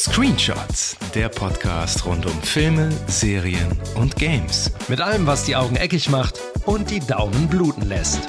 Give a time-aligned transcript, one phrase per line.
[0.00, 4.72] Screenshots, der Podcast rund um Filme, Serien und Games.
[4.88, 8.26] Mit allem, was die Augen eckig macht und die Daumen bluten lässt.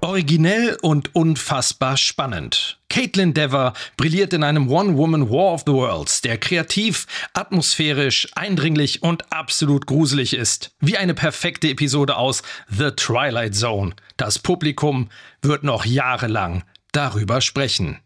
[0.00, 2.78] Originell und unfassbar spannend.
[2.88, 9.30] Caitlin Dever brilliert in einem One-Woman War of the Worlds, der kreativ, atmosphärisch, eindringlich und
[9.30, 10.70] absolut gruselig ist.
[10.80, 13.92] Wie eine perfekte Episode aus The Twilight Zone.
[14.16, 15.10] Das Publikum
[15.42, 17.98] wird noch jahrelang darüber sprechen.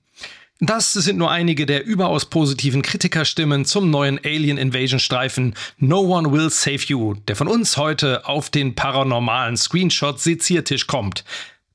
[0.61, 6.31] Das sind nur einige der überaus positiven Kritikerstimmen zum neuen Alien Invasion Streifen No One
[6.31, 11.25] Will Save You, der von uns heute auf den paranormalen Screenshot Seziertisch kommt.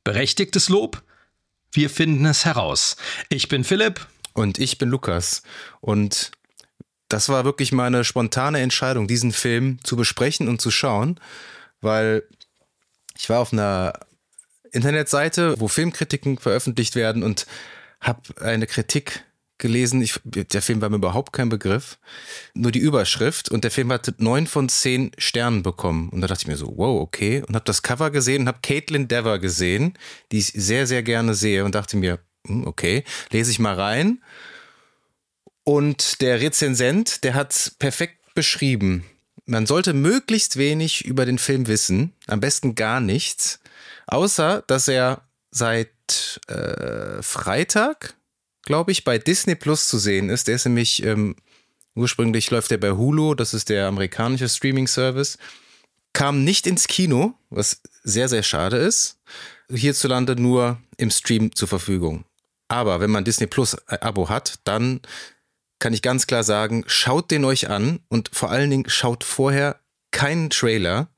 [0.04, 1.02] Berechtigtes Lob?
[1.72, 2.96] Wir finden es heraus.
[3.28, 4.08] Ich bin Philipp.
[4.34, 5.44] Und ich bin Lukas.
[5.82, 6.32] Und
[7.10, 11.20] das war wirklich meine spontane Entscheidung, diesen Film zu besprechen und zu schauen,
[11.82, 12.24] weil
[13.18, 13.94] ich war auf einer
[14.72, 17.48] Internetseite, wo Filmkritiken veröffentlicht werden und
[18.02, 19.24] habe eine Kritik
[19.60, 20.02] gelesen.
[20.02, 22.00] Ich, der Film war mir überhaupt kein Begriff.
[22.56, 23.50] Nur die Überschrift.
[23.50, 26.10] Und der Film hat neun von zehn Sternen bekommen.
[26.10, 27.44] Und da dachte ich mir so, wow, okay.
[27.48, 29.94] Und habe das Cover gesehen und habe Caitlin Dever gesehen,
[30.32, 31.64] die ich sehr, sehr gerne sehe.
[31.64, 34.24] Und dachte mir, hm, okay, lese ich mal rein.
[35.64, 39.06] Und der Rezensent, der hat perfekt beschrieben.
[39.46, 42.14] Man sollte möglichst wenig über den Film wissen.
[42.28, 43.60] Am besten gar nichts.
[44.08, 45.90] Außer, dass er seit
[46.48, 48.16] äh, Freitag,
[48.64, 50.48] glaube ich, bei Disney Plus zu sehen ist.
[50.48, 51.36] Der ist nämlich, ähm,
[51.96, 55.38] ursprünglich läuft der bei Hulu, das ist der amerikanische Streaming-Service.
[56.14, 59.18] Kam nicht ins Kino, was sehr, sehr schade ist.
[59.72, 62.26] Hierzulande nur im Stream zur Verfügung.
[62.68, 65.02] Aber wenn man Disney Plus äh, Abo hat, dann
[65.80, 69.80] kann ich ganz klar sagen, schaut den euch an und vor allen Dingen schaut vorher
[70.12, 71.10] keinen Trailer,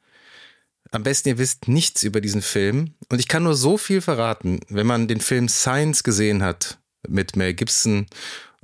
[0.92, 2.94] am besten ihr wisst nichts über diesen Film.
[3.09, 7.36] Und ich kann nur so viel verraten, wenn man den Film Science gesehen hat mit
[7.36, 8.06] Mel Gibson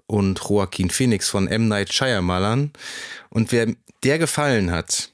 [0.05, 1.67] und Joaquin Phoenix von M.
[1.67, 2.71] Night Shyamalan.
[3.29, 3.73] Und wer
[4.03, 5.11] der gefallen hat,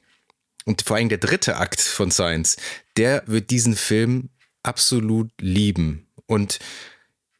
[0.66, 2.58] und vor allem der dritte Akt von Science,
[2.98, 4.30] der wird diesen Film
[4.64, 6.08] absolut lieben.
[6.26, 6.60] Und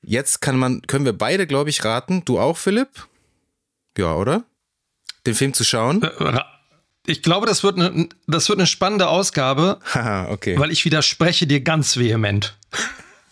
[0.02, 2.26] jetzt kann man, können wir beide, glaube ich, raten.
[2.26, 3.08] Du auch, Philipp?
[3.98, 4.44] Ja, oder?
[5.26, 6.04] Den Film zu schauen?
[6.04, 6.40] Äh,
[7.06, 10.58] ich glaube, das wird eine, das wird eine spannende Ausgabe, Haha, okay.
[10.58, 12.58] weil ich widerspreche dir ganz vehement.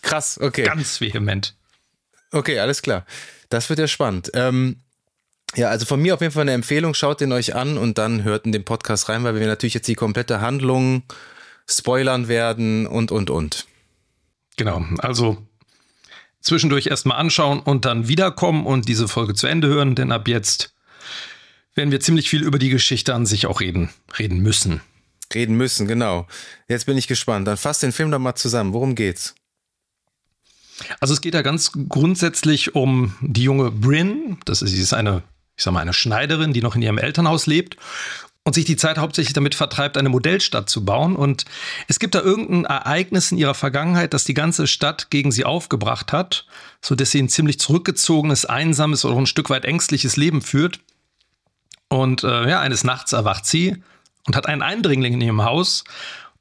[0.01, 0.63] Krass, okay.
[0.63, 1.55] Ganz vehement.
[2.31, 3.05] Okay, alles klar.
[3.49, 4.31] Das wird ja spannend.
[4.33, 4.77] Ähm,
[5.55, 6.93] ja, also von mir auf jeden Fall eine Empfehlung.
[6.93, 9.87] Schaut den euch an und dann hört in den Podcast rein, weil wir natürlich jetzt
[9.87, 11.03] die komplette Handlung
[11.69, 13.67] spoilern werden und, und, und.
[14.57, 15.45] Genau, also
[16.41, 20.73] zwischendurch erstmal anschauen und dann wiederkommen und diese Folge zu Ende hören, denn ab jetzt
[21.75, 24.81] werden wir ziemlich viel über die Geschichte an sich auch reden, reden müssen.
[25.33, 26.27] Reden müssen, genau.
[26.67, 27.47] Jetzt bin ich gespannt.
[27.47, 28.73] Dann fass den Film doch mal zusammen.
[28.73, 29.35] Worum geht's?
[30.99, 34.37] Also es geht ja ganz grundsätzlich um die junge Bryn.
[34.45, 35.23] Das ist, sie ist eine,
[35.55, 37.77] ich sag mal, eine Schneiderin, die noch in ihrem Elternhaus lebt
[38.43, 41.15] und sich die Zeit hauptsächlich damit vertreibt, eine Modellstadt zu bauen.
[41.15, 41.45] Und
[41.87, 46.11] es gibt da irgendein Ereignis in ihrer Vergangenheit, das die ganze Stadt gegen sie aufgebracht
[46.11, 46.45] hat,
[46.81, 50.79] so dass sie ein ziemlich zurückgezogenes, einsames oder ein Stück weit ängstliches Leben führt.
[51.91, 53.83] Und äh, ja, eines Nachts erwacht sie
[54.25, 55.83] und hat einen Eindringling in ihrem Haus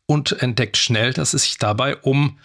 [0.07, 2.39] und entdeckt schnell, dass es sich dabei um,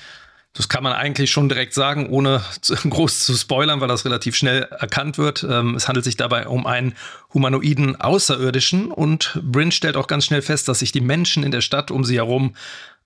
[0.53, 2.43] das kann man eigentlich schon direkt sagen, ohne
[2.89, 5.45] groß zu spoilern, weil das relativ schnell erkannt wird.
[5.47, 6.95] Ähm, es handelt sich dabei um einen
[7.31, 11.61] humanoiden Außerirdischen und Bryn stellt auch ganz schnell fest, dass sich die Menschen in der
[11.61, 12.55] Stadt um sie herum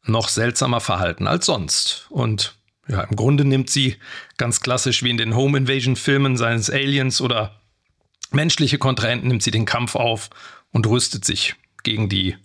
[0.05, 2.05] noch seltsamer verhalten als sonst.
[2.09, 2.55] Und
[2.87, 3.97] ja, im Grunde nimmt sie
[4.37, 7.58] ganz klassisch wie in den Home Invasion Filmen seines Aliens oder
[8.31, 10.29] menschliche Kontrahenten nimmt sie den Kampf auf
[10.71, 12.37] und rüstet sich gegen die,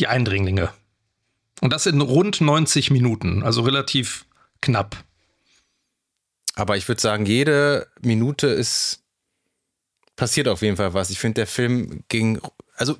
[0.00, 0.70] die Eindringlinge.
[1.60, 4.26] Und das in rund 90 Minuten, also relativ
[4.60, 4.96] knapp.
[6.54, 9.02] Aber ich würde sagen, jede Minute ist
[10.16, 11.10] passiert auf jeden Fall was.
[11.10, 12.40] Ich finde, der Film ging,
[12.76, 12.96] also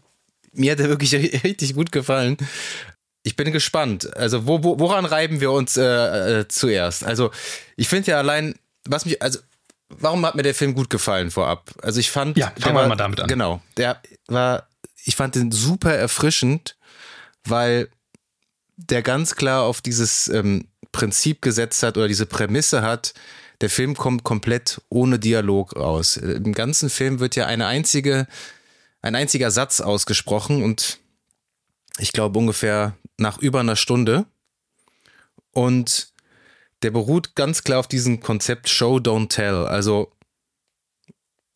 [0.52, 1.14] mir hat er wirklich
[1.44, 2.36] richtig gut gefallen.
[3.22, 4.14] Ich bin gespannt.
[4.16, 7.02] Also wo, wo, woran reiben wir uns äh, äh, zuerst?
[7.02, 7.30] Also
[7.76, 8.54] ich finde ja allein,
[8.84, 9.40] was mich, also
[9.88, 11.70] warum hat mir der Film gut gefallen vorab?
[11.82, 13.28] Also ich fand, ja, fangen wir mal damit an.
[13.28, 14.68] Genau, der war,
[15.04, 16.76] ich fand den super erfrischend,
[17.44, 17.88] weil
[18.76, 23.14] der ganz klar auf dieses ähm, Prinzip gesetzt hat oder diese Prämisse hat.
[23.62, 26.18] Der Film kommt komplett ohne Dialog raus.
[26.18, 28.26] Im ganzen Film wird ja eine einzige,
[29.00, 30.98] ein einziger Satz ausgesprochen und
[31.98, 34.26] ich glaube ungefähr nach über einer Stunde.
[35.52, 36.12] Und
[36.86, 39.66] der beruht ganz klar auf diesem Konzept Show, Don't Tell.
[39.66, 40.12] Also,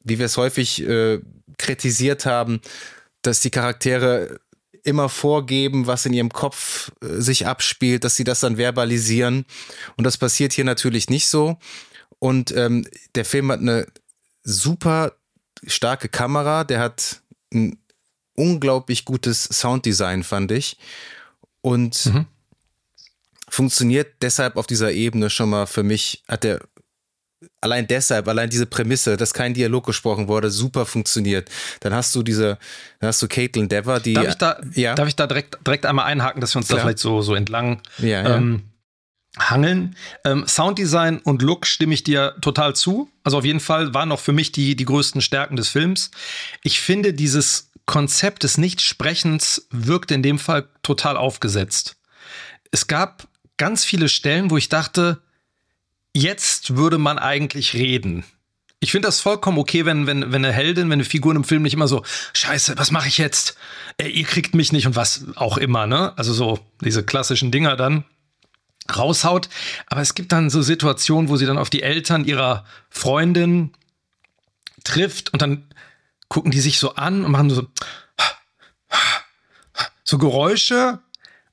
[0.03, 1.21] wie wir es häufig äh,
[1.56, 2.61] kritisiert haben,
[3.23, 4.41] dass die Charaktere
[4.82, 9.44] immer vorgeben, was in ihrem Kopf äh, sich abspielt, dass sie das dann verbalisieren.
[9.97, 11.59] Und das passiert hier natürlich nicht so.
[12.19, 12.85] Und ähm,
[13.15, 13.87] der Film hat eine
[14.43, 15.12] super
[15.65, 17.23] starke Kamera, der hat
[17.55, 17.79] ein
[18.35, 20.76] unglaublich gutes Sounddesign, fand ich.
[21.61, 22.26] Und mhm.
[23.50, 26.61] Funktioniert deshalb auf dieser Ebene schon mal für mich, hat der
[27.61, 31.50] allein deshalb, allein diese Prämisse, dass kein Dialog gesprochen wurde, super funktioniert.
[31.81, 32.58] Dann hast du diese,
[33.00, 34.14] dann hast du Caitlin Dever, die.
[34.14, 34.94] Darf ich da, ja?
[34.94, 36.79] darf ich da direkt, direkt einmal einhaken, dass wir uns Klar.
[36.79, 38.37] da vielleicht so, so entlang ja, ja.
[38.37, 38.62] Ähm,
[39.38, 39.97] hangeln?
[40.25, 43.11] Ähm, Sounddesign und Look stimme ich dir total zu.
[43.23, 46.11] Also auf jeden Fall waren auch für mich die, die größten Stärken des Films.
[46.62, 51.97] Ich finde, dieses Konzept des Nichtsprechens wirkt in dem Fall total aufgesetzt.
[52.70, 53.26] Es gab
[53.61, 55.21] ganz viele Stellen, wo ich dachte,
[56.15, 58.25] jetzt würde man eigentlich reden.
[58.81, 61.62] Ich finde das vollkommen okay, wenn, wenn, wenn eine Heldin, wenn eine Figur im Film
[61.62, 62.03] nicht immer so,
[62.33, 63.59] scheiße, was mache ich jetzt?
[63.99, 66.17] Ey, ihr kriegt mich nicht und was auch immer, ne?
[66.17, 68.05] Also so diese klassischen Dinger dann
[68.97, 69.51] raushaut.
[69.89, 73.75] Aber es gibt dann so Situationen, wo sie dann auf die Eltern ihrer Freundin
[74.85, 75.67] trifft und dann
[76.29, 77.67] gucken die sich so an und machen so,
[80.03, 81.01] so Geräusche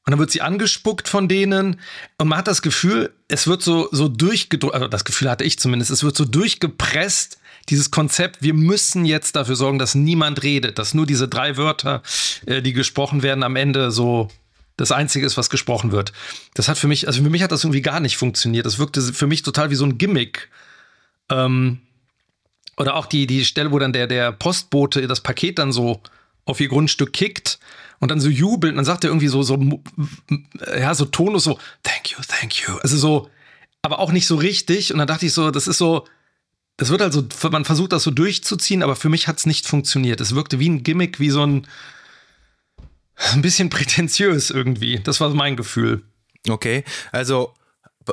[0.08, 1.82] und dann wird sie angespuckt von denen
[2.18, 5.60] und man hat das Gefühl, es wird so, so durchgedrückt, also das Gefühl hatte ich
[5.60, 7.38] zumindest, es wird so durchgepresst,
[7.68, 12.04] dieses Konzept, wir müssen jetzt dafür sorgen, dass niemand redet, dass nur diese drei Wörter,
[12.46, 14.30] äh, die gesprochen werden, am Ende so
[14.78, 16.14] das Einzige ist, was gesprochen wird.
[16.54, 18.66] Das hat für mich, also für mich hat das irgendwie gar nicht funktioniert.
[18.66, 20.48] Das wirkte für mich total wie so ein Gimmick.
[21.30, 21.80] Ähm,
[22.78, 26.00] oder auch die, die Stelle, wo dann der, der Postbote das Paket dann so
[26.46, 27.60] auf ihr Grundstück kickt
[28.00, 29.58] und dann so jubelt und dann sagt er irgendwie so, so,
[30.78, 32.76] ja, so tonlos so, thank you, thank you.
[32.82, 33.30] Also so,
[33.82, 34.92] aber auch nicht so richtig.
[34.92, 36.06] Und dann dachte ich so, das ist so,
[36.78, 40.22] das wird also, man versucht das so durchzuziehen, aber für mich hat es nicht funktioniert.
[40.22, 41.68] Es wirkte wie ein Gimmick, wie so ein,
[43.34, 45.00] ein bisschen prätentiös irgendwie.
[45.00, 46.04] Das war mein Gefühl.
[46.48, 47.54] Okay, also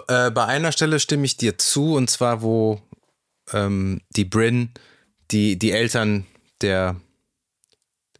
[0.08, 2.80] äh, bei einer Stelle stimme ich dir zu, und zwar, wo
[3.52, 4.70] ähm, die Bryn,
[5.30, 6.26] die, die Eltern
[6.62, 6.96] der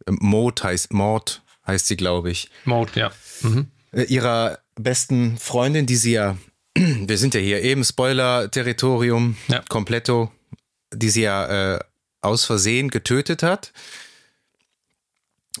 [0.07, 2.49] Maud heißt, Maud heißt sie, glaube ich.
[2.63, 3.11] Maud, ja.
[3.41, 3.67] Mhm.
[3.91, 6.37] Äh, ihrer besten Freundin, die sie ja,
[6.75, 9.63] wir sind ja hier eben Spoiler-Territorium, ja.
[9.69, 10.31] kompletto,
[10.93, 11.79] die sie ja äh,
[12.21, 13.71] aus Versehen getötet hat.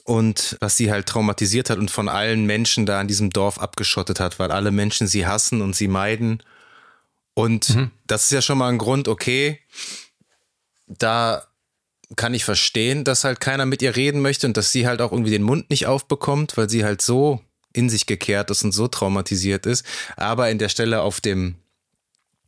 [0.03, 4.19] Und was sie halt traumatisiert hat und von allen Menschen da in diesem Dorf abgeschottet
[4.19, 6.43] hat, weil alle Menschen sie hassen und sie meiden.
[7.33, 7.91] Und mhm.
[8.05, 9.61] das ist ja schon mal ein Grund, okay,
[10.87, 11.47] da
[12.15, 15.11] kann ich verstehen, dass halt keiner mit ihr reden möchte und dass sie halt auch
[15.11, 17.41] irgendwie den Mund nicht aufbekommt, weil sie halt so
[17.73, 19.85] in sich gekehrt ist und so traumatisiert ist.
[20.15, 21.55] Aber in der Stelle auf dem,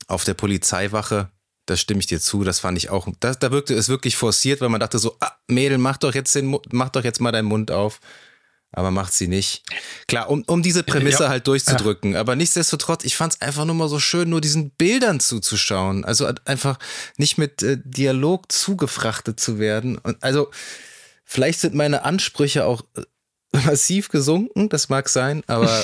[0.07, 1.30] auf der Polizeiwache,
[1.65, 4.62] da stimme ich dir zu, das fand ich auch, das, da wirkte es wirklich forciert,
[4.62, 7.48] weil man dachte so, ah, Mädel, mach doch jetzt den, mach doch jetzt mal deinen
[7.48, 8.00] Mund auf
[8.72, 9.64] aber macht sie nicht.
[10.08, 11.30] Klar, um, um diese Prämisse ja.
[11.30, 12.14] halt durchzudrücken.
[12.14, 12.19] Ja.
[12.19, 16.06] Aber nichtsdestotrotz, ich fand es einfach nur mal so schön, nur diesen Bildern zuzuschauen.
[16.06, 16.78] Also einfach
[17.18, 19.98] nicht mit äh, Dialog zugefrachtet zu werden.
[19.98, 20.52] Und also
[21.24, 23.02] vielleicht sind meine Ansprüche auch äh,
[23.66, 25.84] massiv gesunken, das mag sein, aber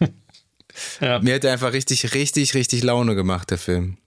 [1.00, 1.18] ja.
[1.20, 3.98] mir hat er einfach richtig, richtig, richtig Laune gemacht, der Film.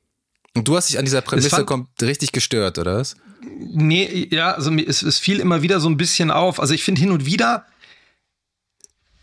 [0.56, 3.16] Und du hast dich an dieser Prämisse kommt richtig gestört, oder was?
[3.42, 6.60] Nee, ja, also es, es fiel immer wieder so ein bisschen auf.
[6.60, 7.66] Also ich finde hin und wieder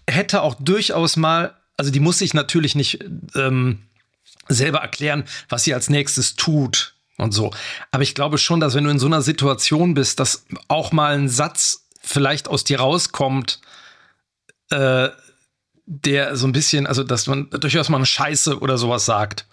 [0.08, 3.04] hätte auch durchaus mal, also die muss sich natürlich nicht
[3.34, 3.82] ähm,
[4.49, 7.52] selber erklären, was sie als nächstes tut und so.
[7.90, 11.14] Aber ich glaube schon, dass wenn du in so einer Situation bist, dass auch mal
[11.14, 13.61] ein Satz vielleicht aus dir rauskommt,
[14.71, 15.09] äh,
[15.87, 19.47] der so ein bisschen, also dass man durchaus mal eine Scheiße oder sowas sagt.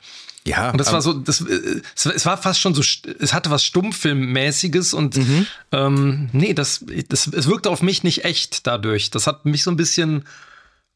[0.45, 0.71] Ja.
[0.71, 4.93] Und das war so, das, äh, es war fast schon so, es hatte was Stummfilmmäßiges
[4.93, 5.47] und mhm.
[5.71, 9.11] ähm, nee, das, das, es wirkte auf mich nicht echt dadurch.
[9.11, 10.25] Das hat mich so ein bisschen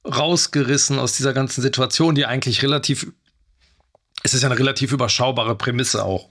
[0.05, 3.07] rausgerissen aus dieser ganzen Situation, die eigentlich relativ,
[4.23, 6.29] es ist ja eine relativ überschaubare Prämisse auch,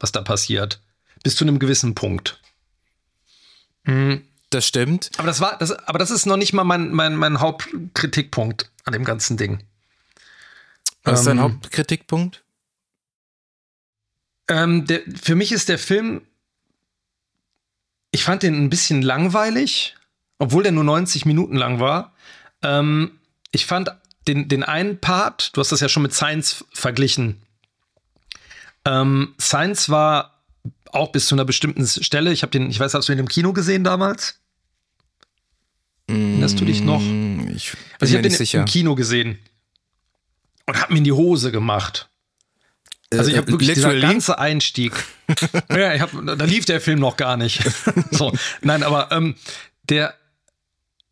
[0.00, 0.80] was da passiert.
[1.22, 2.40] Bis zu einem gewissen Punkt.
[3.84, 4.22] Mhm.
[4.50, 5.10] Das stimmt.
[5.16, 8.92] Aber das war, das, aber das ist noch nicht mal mein, mein, mein Hauptkritikpunkt an
[8.92, 9.64] dem ganzen Ding.
[11.02, 12.43] Was ist dein ähm, Hauptkritikpunkt?
[14.48, 16.22] Ähm, der, für mich ist der Film,
[18.10, 19.96] ich fand den ein bisschen langweilig,
[20.38, 22.14] obwohl der nur 90 Minuten lang war.
[22.62, 23.18] Ähm,
[23.50, 23.90] ich fand
[24.26, 27.42] den, den einen Part, du hast das ja schon mit Science verglichen.
[28.84, 30.42] Ähm, Science war
[30.92, 32.32] auch bis zu einer bestimmten Stelle.
[32.32, 34.40] Ich habe den, ich weiß, hast du ihn im Kino gesehen damals?
[36.06, 37.00] Erinnerst du dich noch?
[37.00, 38.60] Mm, ich bin also ich habe den sicher.
[38.60, 39.38] im Kino gesehen
[40.66, 42.08] und habe mir in die Hose gemacht.
[43.18, 44.00] Also ich habe äh, wirklich Literally?
[44.00, 44.92] dieser ganze Einstieg.
[45.70, 47.62] ja, ich hab, da lief der Film noch gar nicht.
[48.10, 49.34] so, nein, aber ähm,
[49.88, 50.14] der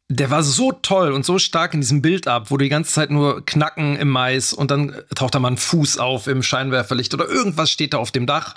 [0.08, 2.92] der war so toll und so stark in diesem Bild ab, wo du die ganze
[2.92, 7.14] Zeit nur knacken im Mais und dann taucht da mal ein Fuß auf im Scheinwerferlicht
[7.14, 8.56] oder irgendwas steht da auf dem Dach.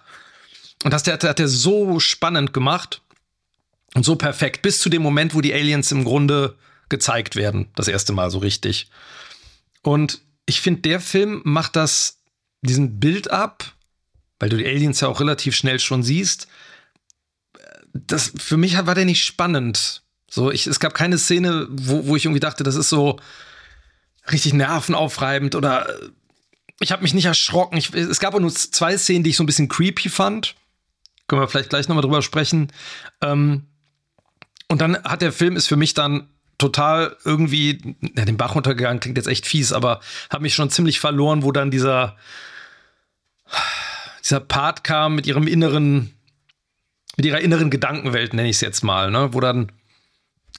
[0.83, 3.01] Und das hat, hat er so spannend gemacht
[3.93, 6.55] und so perfekt, bis zu dem Moment, wo die Aliens im Grunde
[6.89, 7.67] gezeigt werden.
[7.75, 8.89] Das erste Mal so richtig.
[9.81, 12.19] Und ich finde, der Film macht das,
[12.65, 13.65] diesen Bild ab,
[14.39, 16.47] weil du die Aliens ja auch relativ schnell schon siehst.
[17.93, 20.03] Das, für mich war der nicht spannend.
[20.29, 23.19] So, ich, es gab keine Szene, wo, wo ich irgendwie dachte, das ist so
[24.31, 25.87] richtig nervenaufreibend oder
[26.79, 27.77] ich habe mich nicht erschrocken.
[27.77, 30.55] Ich, es gab auch nur zwei Szenen, die ich so ein bisschen creepy fand.
[31.27, 32.71] Können wir vielleicht gleich nochmal drüber sprechen.
[33.21, 33.67] Ähm,
[34.67, 38.99] und dann hat der Film ist für mich dann total irgendwie, ja, den Bach runtergegangen,
[38.99, 42.17] klingt jetzt echt fies, aber habe mich schon ziemlich verloren, wo dann dieser,
[44.25, 46.15] dieser Part kam mit ihrem inneren,
[47.15, 49.33] mit ihrer inneren Gedankenwelt, nenne ich es jetzt mal, ne?
[49.33, 49.71] wo dann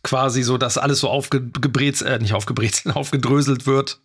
[0.02, 4.00] quasi so, dass alles so aufgebrezelt, äh, nicht aufgebrezelt, aufgedröselt wird,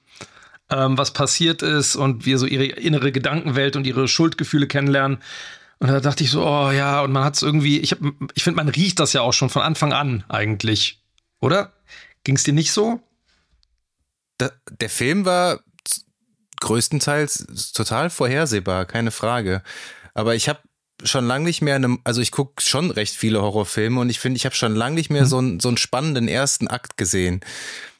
[0.70, 5.20] ähm, was passiert ist und wir so ihre innere Gedankenwelt und ihre Schuldgefühle kennenlernen.
[5.78, 7.96] Und da dachte ich so, oh ja, und man hat es irgendwie, ich,
[8.34, 11.04] ich finde, man riecht das ja auch schon von Anfang an eigentlich,
[11.40, 11.74] oder?
[12.24, 13.00] Ging es dir nicht so?
[14.38, 15.60] Da, der Film war
[16.62, 19.62] größtenteils total vorhersehbar, keine Frage.
[20.14, 20.60] Aber ich habe
[21.04, 24.38] schon lange nicht mehr, eine, also ich gucke schon recht viele Horrorfilme und ich finde,
[24.38, 25.28] ich habe schon lange nicht mehr mhm.
[25.28, 27.42] so, einen, so einen spannenden ersten Akt gesehen.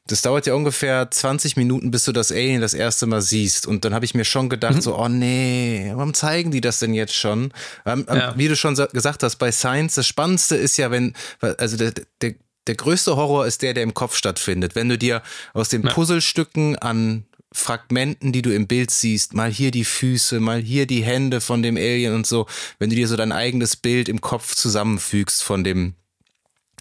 [0.08, 3.68] Das dauert ja ungefähr 20 Minuten, bis du das Alien das erste Mal siehst.
[3.68, 4.82] Und dann habe ich mir schon gedacht, mhm.
[4.82, 7.54] so, oh nee, warum zeigen die das denn jetzt schon?
[7.86, 8.34] Ähm, ähm ja.
[8.36, 12.36] Wie du schon gesagt hast, bei Science, das Spannendste ist ja, wenn, also der, der
[12.68, 14.76] der größte Horror ist der, der im Kopf stattfindet.
[14.76, 19.72] Wenn du dir aus den Puzzlestücken an Fragmenten, die du im Bild siehst, mal hier
[19.72, 22.48] die Füße, mal hier die Hände von dem Alien und so,
[22.80, 25.96] wenn du dir so dein eigenes Bild im Kopf zusammenfügst von dem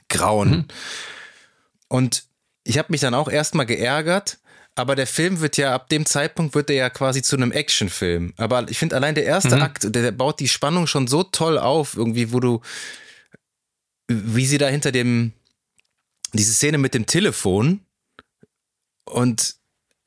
[0.09, 0.51] Grauen.
[0.51, 0.65] Mhm.
[1.89, 2.25] Und
[2.63, 4.39] ich habe mich dann auch erstmal geärgert,
[4.77, 8.33] aber der Film wird ja, ab dem Zeitpunkt wird er ja quasi zu einem Actionfilm.
[8.37, 9.63] Aber ich finde allein der erste mhm.
[9.63, 12.61] Akt, der, der baut die Spannung schon so toll auf, irgendwie, wo du,
[14.07, 15.33] wie sie da hinter dem,
[16.33, 17.81] diese Szene mit dem Telefon
[19.05, 19.57] und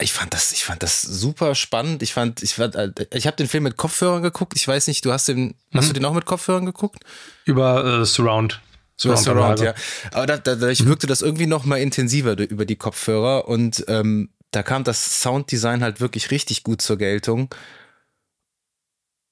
[0.02, 2.04] ich fand das, ich fand das super spannend.
[2.04, 4.54] Ich fand, ich fand, äh, ich habe den Film mit Kopfhörern geguckt.
[4.56, 5.54] Ich weiß nicht, du hast den, mhm.
[5.74, 7.04] hast du den auch mit Kopfhörern geguckt?
[7.46, 8.62] Über äh, Surround.
[8.98, 9.74] Surround, Surround ja.
[10.12, 10.88] Aber da, da, dadurch mhm.
[10.88, 15.82] wirkte das irgendwie noch mal intensiver über die Kopfhörer und ähm, da kam das Sounddesign
[15.84, 17.54] halt wirklich richtig gut zur Geltung.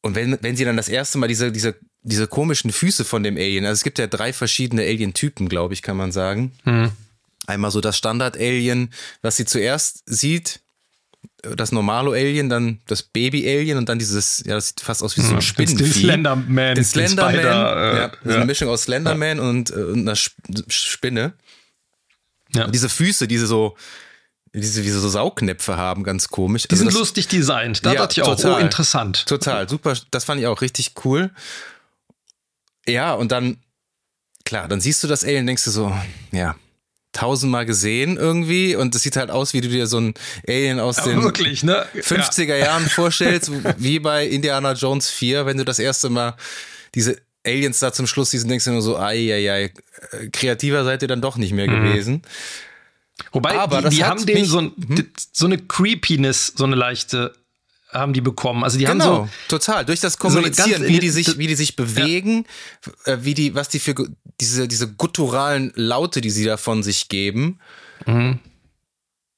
[0.01, 3.37] Und wenn, wenn sie dann das erste Mal diese, diese, diese komischen Füße von dem
[3.37, 6.53] Alien, also es gibt ja drei verschiedene Alien-Typen, glaube ich, kann man sagen.
[6.65, 6.91] Mhm.
[7.47, 10.61] Einmal so das Standard-Alien, was sie zuerst sieht,
[11.41, 15.21] das normale Alien, dann das Baby-Alien und dann dieses, ja, das sieht fast aus wie
[15.21, 15.83] so ein Spinnenvieh.
[15.83, 16.75] Den Slenderman.
[16.75, 18.35] Den Slenderman, Spider, äh, ja, ja.
[18.35, 19.43] eine Mischung aus Slenderman ja.
[19.43, 21.33] und, äh, und einer Spinne.
[22.53, 22.65] Ja.
[22.65, 23.75] Und diese Füße, diese so,
[24.53, 26.63] diese wie so Saugnäpfe haben, ganz komisch.
[26.63, 27.85] Die also sind das, lustig designt.
[27.85, 29.25] Da ja, dachte ich auch, total, oh, interessant.
[29.25, 29.95] Total, super.
[30.11, 31.31] Das fand ich auch richtig cool.
[32.85, 33.57] Ja, und dann,
[34.43, 35.95] klar, dann siehst du das Alien denkst du so,
[36.31, 36.55] ja,
[37.11, 40.13] tausendmal gesehen irgendwie und es sieht halt aus, wie du dir so ein
[40.47, 41.85] Alien aus ja, den wirklich, ne?
[41.95, 42.65] 50er ja.
[42.65, 46.35] Jahren vorstellst, wie bei Indiana Jones 4, wenn du das erste Mal
[46.95, 49.73] diese Aliens da zum Schluss siehst, denkst du nur so, ai, ai, ai,
[50.31, 51.83] kreativer seid ihr dann doch nicht mehr mhm.
[51.83, 52.21] gewesen.
[53.31, 55.11] Wobei, Aber die, die haben denen so, ein, hm?
[55.31, 57.33] so eine Creepiness, so eine leichte
[57.91, 58.63] haben die bekommen.
[58.63, 61.55] Also die genau, haben so total durch das Kommunizieren, so wie die sich, wie die
[61.55, 62.45] sich bewegen,
[63.05, 63.13] ja.
[63.13, 63.95] Äh, wie die, was die für
[64.39, 67.59] diese diese gutturalen Laute, die sie da von sich geben.
[68.05, 68.39] Mhm.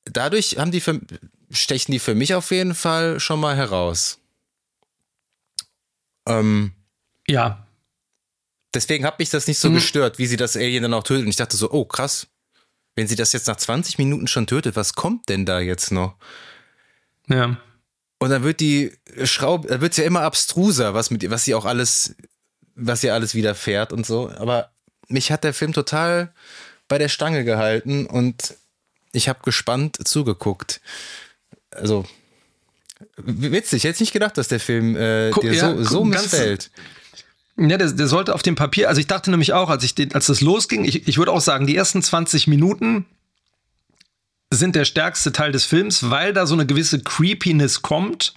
[0.05, 0.99] Dadurch haben die für,
[1.49, 4.19] stechen die für mich auf jeden Fall schon mal heraus.
[6.27, 6.73] Ähm,
[7.27, 7.65] ja.
[8.73, 9.75] Deswegen hat mich das nicht so mhm.
[9.75, 11.23] gestört, wie sie das Alien dann auch tötet.
[11.23, 12.27] Und ich dachte so, oh krass,
[12.95, 16.15] wenn sie das jetzt nach 20 Minuten schon tötet, was kommt denn da jetzt noch?
[17.27, 17.57] Ja.
[18.23, 18.93] Und dann wird die
[19.25, 22.15] Schraube, da wird es ja immer abstruser, was mit was sie auch alles,
[22.73, 24.31] was ihr alles widerfährt und so.
[24.37, 24.71] Aber
[25.09, 26.33] mich hat der Film total
[26.87, 28.55] bei der Stange gehalten und
[29.11, 30.79] ich habe gespannt zugeguckt.
[31.71, 32.05] Also
[33.17, 36.71] witzig, ich hätte nicht gedacht, dass der Film äh, Guck, dir ja, so, so missfällt.
[37.57, 40.15] Ja, der, der, sollte auf dem Papier, also ich dachte nämlich auch, als ich den,
[40.15, 43.05] als das losging, ich, ich würde auch sagen, die ersten 20 Minuten
[44.55, 48.33] sind der stärkste Teil des Films, weil da so eine gewisse Creepiness kommt.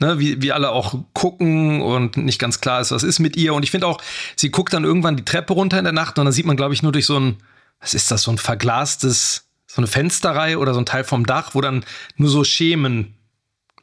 [0.00, 3.54] Ne, wie, wie alle auch gucken und nicht ganz klar ist, was ist mit ihr.
[3.54, 4.00] Und ich finde auch,
[4.34, 6.74] sie guckt dann irgendwann die Treppe runter in der Nacht und dann sieht man, glaube
[6.74, 7.36] ich, nur durch so ein,
[7.78, 11.50] was ist das, so ein verglastes, so eine Fensterreihe oder so ein Teil vom Dach,
[11.52, 11.84] wo dann
[12.16, 13.14] nur so Schemen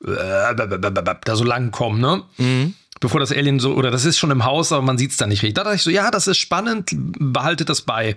[0.05, 2.23] äh, da so lang kommen, ne?
[2.37, 2.75] Mhm.
[2.99, 5.25] Bevor das Alien so, oder das ist schon im Haus, aber man sieht es da
[5.27, 5.55] nicht richtig.
[5.55, 8.15] Da dachte ich so, ja, das ist spannend, behaltet das bei.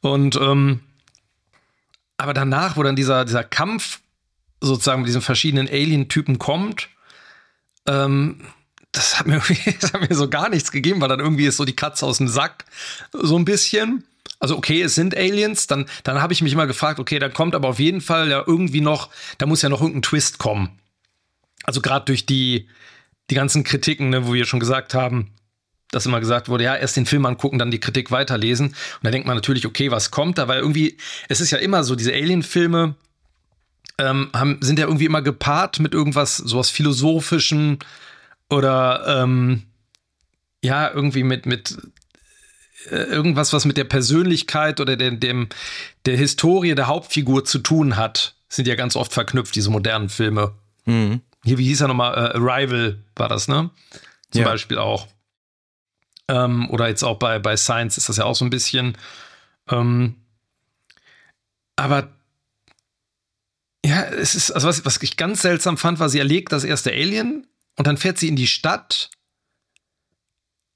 [0.00, 0.80] Und ähm,
[2.18, 4.00] Aber danach, wo dann dieser, dieser Kampf
[4.60, 6.88] sozusagen mit diesen verschiedenen Alien-Typen kommt,
[7.86, 8.40] ähm,
[8.92, 9.40] das hat, mir
[9.80, 12.18] das hat mir so gar nichts gegeben, weil dann irgendwie ist so die Katze aus
[12.18, 12.64] dem Sack,
[13.12, 14.04] so ein bisschen.
[14.40, 17.54] Also okay, es sind Aliens, dann, dann habe ich mich immer gefragt, okay, da kommt
[17.54, 20.78] aber auf jeden Fall ja irgendwie noch, da muss ja noch irgendein Twist kommen.
[21.64, 22.68] Also gerade durch die,
[23.30, 25.32] die ganzen Kritiken, ne, wo wir schon gesagt haben,
[25.90, 28.68] dass immer gesagt wurde, ja, erst den Film angucken, dann die Kritik weiterlesen.
[28.68, 30.48] Und da denkt man natürlich, okay, was kommt da?
[30.48, 32.94] Weil irgendwie, es ist ja immer so, diese Alien-Filme
[33.98, 37.78] ähm, haben, sind ja irgendwie immer gepaart mit irgendwas, sowas Philosophischen
[38.50, 39.64] oder ähm,
[40.62, 41.76] ja, irgendwie mit, mit
[42.90, 45.48] äh, irgendwas, was mit der Persönlichkeit oder der, dem,
[46.06, 50.52] der Historie der Hauptfigur zu tun hat, sind ja ganz oft verknüpft, diese modernen Filme.
[50.84, 51.20] Mhm.
[51.44, 52.14] Hier, wie hieß er nochmal?
[52.14, 53.70] Äh, Arrival war das, ne?
[54.30, 54.48] Zum ja.
[54.48, 55.06] Beispiel auch.
[56.28, 58.96] Ähm, oder jetzt auch bei, bei Science ist das ja auch so ein bisschen.
[59.70, 60.16] Ähm,
[61.76, 62.08] aber
[63.84, 66.90] ja, es ist, also was, was ich ganz seltsam fand, war, sie erlegt das erste
[66.90, 69.10] Alien und dann fährt sie in die Stadt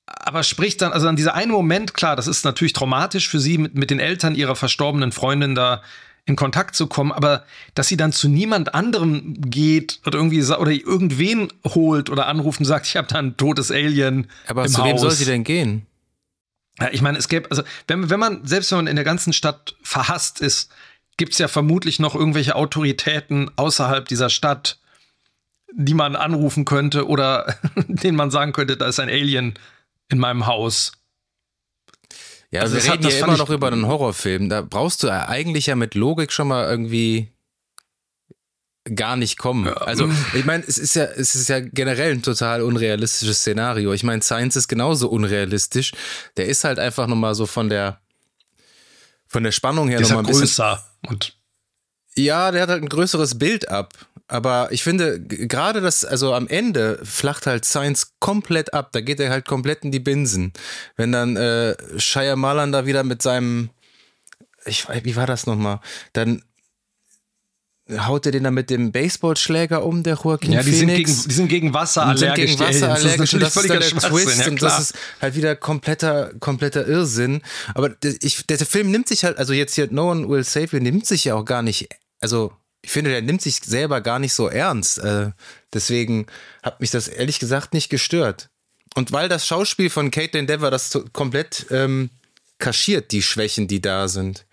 [0.07, 3.59] aber spricht dann, also an dieser einen Moment, klar, das ist natürlich traumatisch für sie,
[3.59, 5.83] mit, mit den Eltern ihrer verstorbenen Freundin da
[6.25, 10.71] in Kontakt zu kommen, aber dass sie dann zu niemand anderem geht oder irgendwie oder
[10.71, 14.31] irgendwen holt oder anruft und sagt, ich habe da ein totes Alien.
[14.47, 14.89] Aber zu Haus.
[14.89, 15.87] wem soll sie denn gehen?
[16.79, 19.33] Ja, ich meine, es gäbe, also wenn, wenn man, selbst wenn man in der ganzen
[19.33, 20.71] Stadt verhasst ist,
[21.17, 24.79] gibt es ja vermutlich noch irgendwelche Autoritäten außerhalb dieser Stadt,
[25.75, 27.57] die man anrufen könnte oder
[27.89, 29.59] denen man sagen könnte, da ist ein Alien
[30.09, 30.93] in meinem Haus.
[32.53, 34.51] Ja, also wir reden ja immer noch über einen Horrorfilm.
[34.51, 37.33] Da brauchst du eigentlich ja mit Logik schon mal irgendwie
[38.95, 39.67] gar nicht kommen.
[39.67, 39.73] Ja.
[39.75, 43.93] Also, ich meine, es ist ja, es ist ja generell ein total unrealistisches Szenario.
[43.93, 45.93] Ich meine, Science ist genauso unrealistisch.
[46.37, 48.01] Der ist halt einfach nochmal so von der,
[49.27, 50.43] von der Spannung her nochmal ein bisschen.
[50.43, 51.37] größer und
[52.15, 53.95] ja, der hat halt ein größeres Bild ab.
[54.29, 58.91] Aber ich finde, gerade das, also am Ende flacht halt Science komplett ab.
[58.93, 60.53] Da geht er halt komplett in die Binsen.
[60.97, 63.71] Wenn dann äh, Shia Malan da wieder mit seinem,
[64.65, 65.81] ich weiß, wie war das nochmal?
[66.13, 66.43] Dann
[67.91, 71.11] haut er den dann mit dem Baseballschläger um, der Joaquin ja, die Phoenix.
[71.11, 72.57] Sind gegen, die sind gegen Wasser allergisch.
[72.57, 73.31] Sind gegen Wasser allergisch.
[73.33, 77.43] Das ist, das ist Twist ja, und das ist halt wieder kompletter, kompletter Irrsinn.
[77.75, 80.69] Aber der, ich, der Film nimmt sich halt, also jetzt hier No One Will Save
[80.73, 81.89] You, nimmt sich ja auch gar nicht,
[82.21, 84.99] also ich finde, der nimmt sich selber gar nicht so ernst.
[84.99, 85.31] Äh,
[85.73, 86.27] deswegen
[86.63, 88.51] hat mich das ehrlich gesagt nicht gestört.
[88.95, 92.11] Und weil das Schauspiel von Caitlin Dever das komplett ähm,
[92.59, 94.45] kaschiert, die Schwächen, die da sind.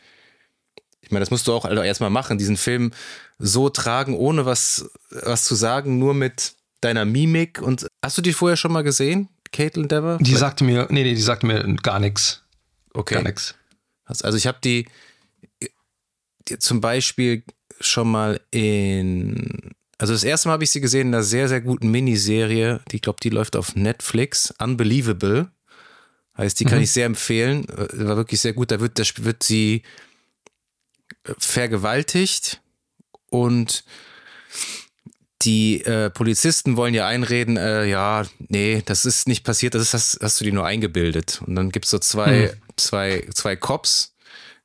[1.01, 2.91] Ich meine, das musst du auch also erstmal machen, diesen Film
[3.39, 7.61] so tragen, ohne was, was zu sagen, nur mit deiner Mimik.
[7.61, 10.19] Und hast du die vorher schon mal gesehen, Caitlin Dever?
[10.21, 12.43] Die sagte mir, nee, nee, die sagte mir gar nichts.
[12.93, 13.15] Okay.
[13.15, 13.55] Gar nichts.
[14.05, 14.87] Also ich habe die,
[16.47, 17.43] die zum Beispiel
[17.79, 19.71] schon mal in.
[19.97, 22.79] Also das erste Mal habe ich sie gesehen in einer sehr, sehr guten Miniserie.
[22.91, 24.53] Die, ich glaube, die läuft auf Netflix.
[24.59, 25.51] Unbelievable.
[26.37, 26.85] Heißt, die kann mhm.
[26.85, 27.67] ich sehr empfehlen.
[27.67, 28.71] Äh, war wirklich sehr gut.
[28.71, 29.83] Da wird, da wird sie
[31.25, 32.61] äh, vergewaltigt
[33.29, 33.83] und
[35.41, 39.93] die äh, Polizisten wollen ja einreden, äh, ja, nee, das ist nicht passiert, das ist,
[39.93, 41.41] hast, hast du dir nur eingebildet.
[41.45, 42.57] Und dann gibt es so zwei, hm.
[42.75, 44.15] zwei, zwei Cops,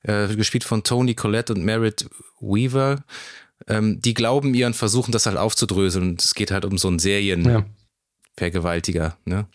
[0.05, 2.09] äh, gespielt von Tony Collette und Merritt
[2.41, 3.05] Weaver,
[3.67, 6.11] ähm, die glauben ihr und versuchen das halt aufzudröseln.
[6.11, 9.19] Und es geht halt um so einen Serienvergewaltiger.
[9.27, 9.35] Ja.
[9.35, 9.47] Ne?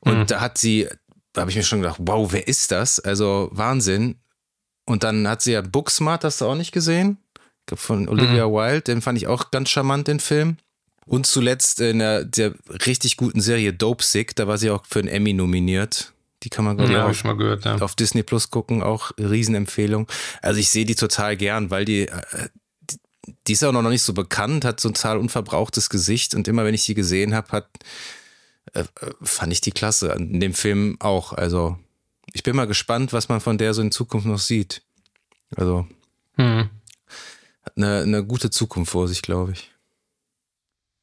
[0.00, 0.26] Und mhm.
[0.26, 0.88] da hat sie,
[1.32, 2.98] da habe ich mir schon gedacht, wow, wer ist das?
[3.00, 4.16] Also Wahnsinn.
[4.86, 7.18] Und dann hat sie ja Booksmart, hast du auch nicht gesehen?
[7.72, 8.52] Von Olivia mhm.
[8.52, 10.56] Wilde, den fand ich auch ganz charmant, den Film.
[11.06, 12.54] Und zuletzt in der, der
[12.86, 16.12] richtig guten Serie Dope Sick, da war sie auch für einen Emmy nominiert.
[16.42, 17.76] Die kann man, glaube ja, ich, mal gehört, ja.
[17.76, 18.82] auf Disney Plus gucken.
[18.82, 20.08] Auch Riesenempfehlung.
[20.40, 22.48] Also ich sehe die total gern, weil die, äh,
[23.46, 26.64] die ist auch noch nicht so bekannt, hat so ein total unverbrauchtes Gesicht und immer
[26.64, 27.68] wenn ich die gesehen habe, hat
[28.72, 28.84] äh,
[29.22, 30.12] fand ich die klasse.
[30.12, 31.32] In dem Film auch.
[31.32, 31.78] Also
[32.32, 34.82] ich bin mal gespannt, was man von der so in Zukunft noch sieht.
[35.56, 35.86] Also
[36.36, 36.70] hm.
[37.62, 39.72] hat eine, eine gute Zukunft vor sich, glaube ich.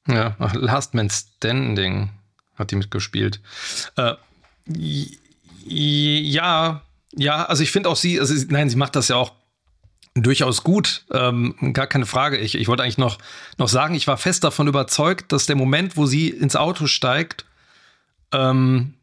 [0.08, 2.12] Ja, Last Man Standing
[2.56, 3.42] hat die mitgespielt.
[3.98, 4.14] Äh,
[5.68, 6.82] ja,
[7.16, 9.34] ja, also ich finde auch sie, also nein, sie macht das ja auch
[10.16, 12.38] durchaus gut, ähm, gar keine Frage.
[12.38, 13.18] Ich, ich wollte eigentlich noch,
[13.58, 17.46] noch sagen, ich war fest davon überzeugt, dass der Moment, wo sie ins Auto steigt,
[18.32, 18.94] ähm,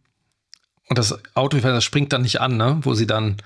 [0.88, 2.78] und das Auto, das springt dann nicht an, ne?
[2.82, 3.38] wo sie dann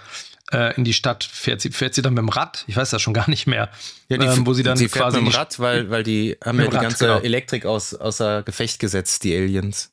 [0.53, 1.61] äh, in die Stadt fährt.
[1.61, 2.65] Sie, fährt sie dann mit dem Rad?
[2.67, 3.71] Ich weiß das schon gar nicht mehr.
[4.09, 6.37] Ja, die, ähm, wo sie dann sie fährt quasi mit dem Rad, weil, weil die
[6.45, 7.21] haben ja die Rad, ganze genau.
[7.21, 9.93] Elektrik aus, außer Gefecht gesetzt, die Aliens.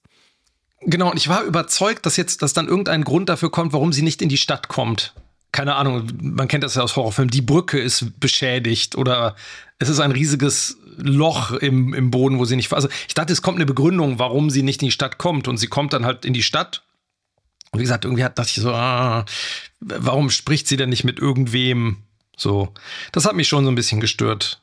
[0.86, 4.04] Genau, und ich war überzeugt, dass jetzt, dass dann irgendein Grund dafür kommt, warum sie
[4.04, 5.14] nicht in die Stadt kommt.
[5.52, 9.36] keine Ahnung, man kennt das ja aus Horrorfilmen, die Brücke ist beschädigt oder
[9.80, 12.72] es ist ein riesiges Loch im, im Boden, wo sie nicht.
[12.74, 15.48] Also ich dachte, es kommt eine Begründung, warum sie nicht in die Stadt kommt.
[15.48, 16.84] Und sie kommt dann halt in die Stadt.
[17.72, 19.26] Und wie gesagt, irgendwie dachte ich so, ah,
[19.80, 21.98] warum spricht sie denn nicht mit irgendwem?
[22.38, 22.74] So,
[23.12, 24.62] das hat mich schon so ein bisschen gestört.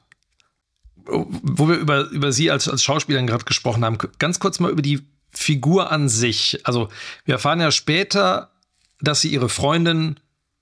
[1.04, 4.82] Wo wir über, über sie als, als Schauspielerin gerade gesprochen haben, ganz kurz mal über
[4.82, 6.60] die Figur an sich.
[6.64, 6.88] Also,
[7.24, 8.50] wir erfahren ja später,
[9.00, 10.20] dass sie ihre Freundin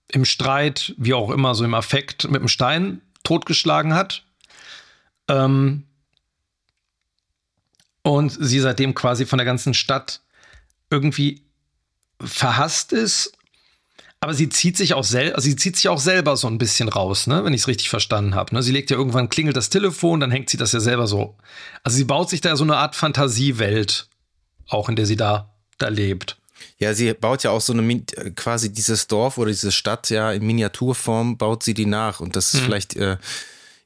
[0.08, 4.24] im Streit, wie auch immer, so im Affekt mit dem Stein totgeschlagen hat.
[5.28, 5.84] Ähm,
[8.02, 10.20] und sie seitdem quasi von der ganzen Stadt
[10.90, 11.42] irgendwie
[12.20, 13.32] verhasst ist.
[14.22, 16.90] Aber sie zieht sich auch selber, also sie zieht sich auch selber so ein bisschen
[16.90, 18.54] raus, ne, wenn ich es richtig verstanden habe.
[18.54, 18.62] Ne?
[18.62, 21.36] Sie legt ja irgendwann klingelt das Telefon, dann hängt sie das ja selber so.
[21.84, 24.09] Also sie baut sich da so eine Art Fantasiewelt,
[24.70, 26.36] auch in der sie da, da lebt.
[26.78, 28.02] Ja, sie baut ja auch so eine
[28.36, 32.54] quasi dieses Dorf oder diese Stadt ja in Miniaturform baut sie die nach und das
[32.54, 32.66] ist hm.
[32.66, 33.16] vielleicht äh,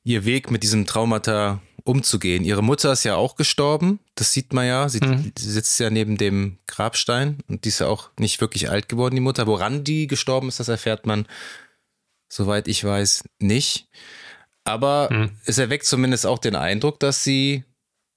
[0.02, 2.44] ihr Weg mit diesem Traumata umzugehen.
[2.44, 4.88] Ihre Mutter ist ja auch gestorben, das sieht man ja.
[4.88, 5.32] Sie, mhm.
[5.36, 9.14] sie, sitzt ja neben dem Grabstein und die ist ja auch nicht wirklich alt geworden,
[9.14, 9.46] die Mutter.
[9.46, 11.26] Woran die gestorben ist, das erfährt man,
[12.28, 13.88] soweit ich weiß, nicht.
[14.64, 15.30] Aber mhm.
[15.44, 17.64] es erweckt zumindest auch den Eindruck, dass sie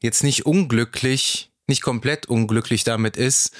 [0.01, 3.51] jetzt nicht unglücklich, nicht komplett unglücklich damit ist,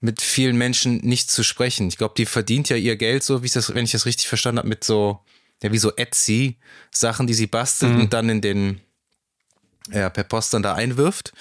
[0.00, 1.88] mit vielen Menschen nicht zu sprechen.
[1.88, 4.28] Ich glaube, die verdient ja ihr Geld so, wie ich das, wenn ich das richtig
[4.28, 5.20] verstanden habe, mit so
[5.62, 6.56] ja, wie so Etsy,
[6.90, 8.00] Sachen, die sie bastelt mhm.
[8.00, 8.80] und dann in den,
[9.90, 11.32] ja, per Post dann da einwirft.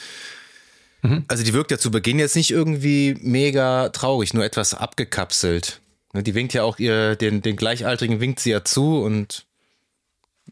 [1.02, 1.26] Mhm.
[1.28, 5.82] Also die wirkt ja zu Beginn jetzt nicht irgendwie mega traurig, nur etwas abgekapselt.
[6.14, 9.46] Ne, die winkt ja auch ihr, den, den Gleichaltrigen winkt sie ja zu und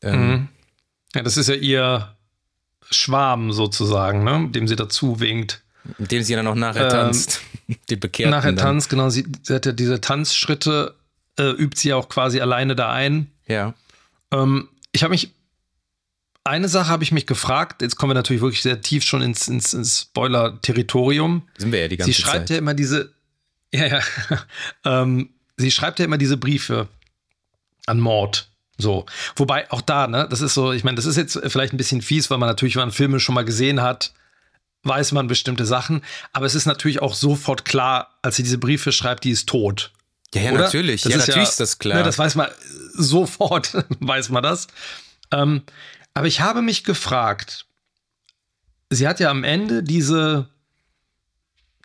[0.01, 0.47] ähm, mhm.
[1.15, 2.15] Ja, das ist ja ihr
[2.91, 4.49] Schwarm sozusagen, ne?
[4.49, 5.61] dem sie dazu winkt.
[5.97, 7.41] Dem sie dann auch nachher ähm, tanzt.
[7.89, 8.31] Die Bekehrten.
[8.31, 8.65] Nachher dann.
[8.65, 9.09] tanzt, genau.
[9.09, 10.95] Sie, sie hat ja diese Tanzschritte,
[11.37, 13.31] äh, übt sie ja auch quasi alleine da ein.
[13.47, 13.73] Ja.
[14.31, 15.33] Ähm, ich habe mich,
[16.43, 19.47] eine Sache habe ich mich gefragt, jetzt kommen wir natürlich wirklich sehr tief schon ins,
[19.47, 21.47] ins, ins Spoiler-Territorium.
[21.57, 22.15] Sind wir ja die ganze Zeit.
[22.15, 22.49] Sie schreibt Zeit.
[22.51, 23.13] ja immer diese,
[23.73, 24.01] ja, ja,
[24.85, 26.87] ähm, sie schreibt ja immer diese Briefe
[27.85, 28.49] an Mord.
[28.77, 29.05] So.
[29.35, 32.01] Wobei auch da, ne, das ist so, ich meine, das ist jetzt vielleicht ein bisschen
[32.01, 34.13] fies, weil man natürlich, wenn man Filme schon mal gesehen hat,
[34.83, 36.03] weiß man bestimmte Sachen.
[36.33, 39.91] Aber es ist natürlich auch sofort klar, als sie diese Briefe schreibt, die ist tot.
[40.33, 40.63] Ja, ja, Oder?
[40.63, 41.03] natürlich.
[41.03, 41.97] Das ja, ist natürlich ja, ist das klar.
[41.99, 42.49] Ne, das weiß man
[42.93, 44.67] sofort, weiß man das.
[45.31, 45.63] Ähm,
[46.13, 47.65] aber ich habe mich gefragt,
[48.89, 50.49] sie hat ja am Ende diese,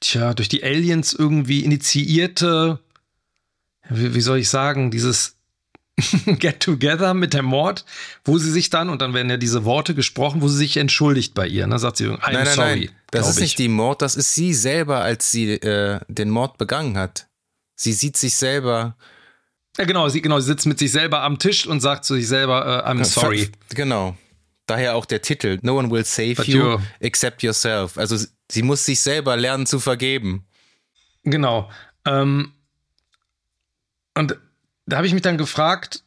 [0.01, 2.81] tja, durch die Aliens irgendwie initiierte,
[3.89, 5.38] wie, wie soll ich sagen, dieses
[6.39, 7.85] Get Together mit der Mord,
[8.25, 11.35] wo sie sich dann, und dann werden ja diese Worte gesprochen, wo sie sich entschuldigt
[11.35, 11.67] bei ihr.
[11.67, 11.79] Ne?
[11.79, 12.85] Sagt sie, I'm nein, nein, sorry.
[12.87, 12.97] Nein.
[13.11, 13.43] Das ist ich.
[13.43, 17.27] nicht die Mord, das ist sie selber, als sie äh, den Mord begangen hat.
[17.75, 18.97] Sie sieht sich selber.
[19.77, 22.29] Ja, genau, sie, genau, sie sitzt mit sich selber am Tisch und sagt zu sich
[22.29, 23.51] selber, uh, I'm sorry.
[23.71, 24.17] Genau.
[24.67, 27.97] Daher auch der Titel, No one will save But you except yourself.
[27.97, 28.19] Also
[28.51, 30.45] sie muss sich selber lernen zu vergeben.
[31.23, 31.71] Genau.
[32.05, 32.53] Ähm,
[34.15, 34.37] und
[34.89, 36.03] da habe ich mich dann gefragt,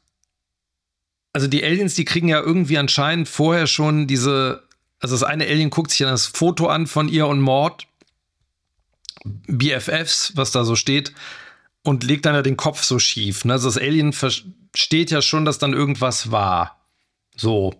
[1.33, 4.63] also die Aliens, die kriegen ja irgendwie anscheinend vorher schon diese,
[4.99, 7.87] also das eine Alien guckt sich dann das Foto an von ihr und Mord,
[9.23, 11.13] BFFs, was da so steht,
[11.83, 13.45] und legt dann ja den Kopf so schief.
[13.45, 13.53] Ne?
[13.53, 16.81] Also das Alien versteht ja schon, dass dann irgendwas war.
[17.35, 17.75] So.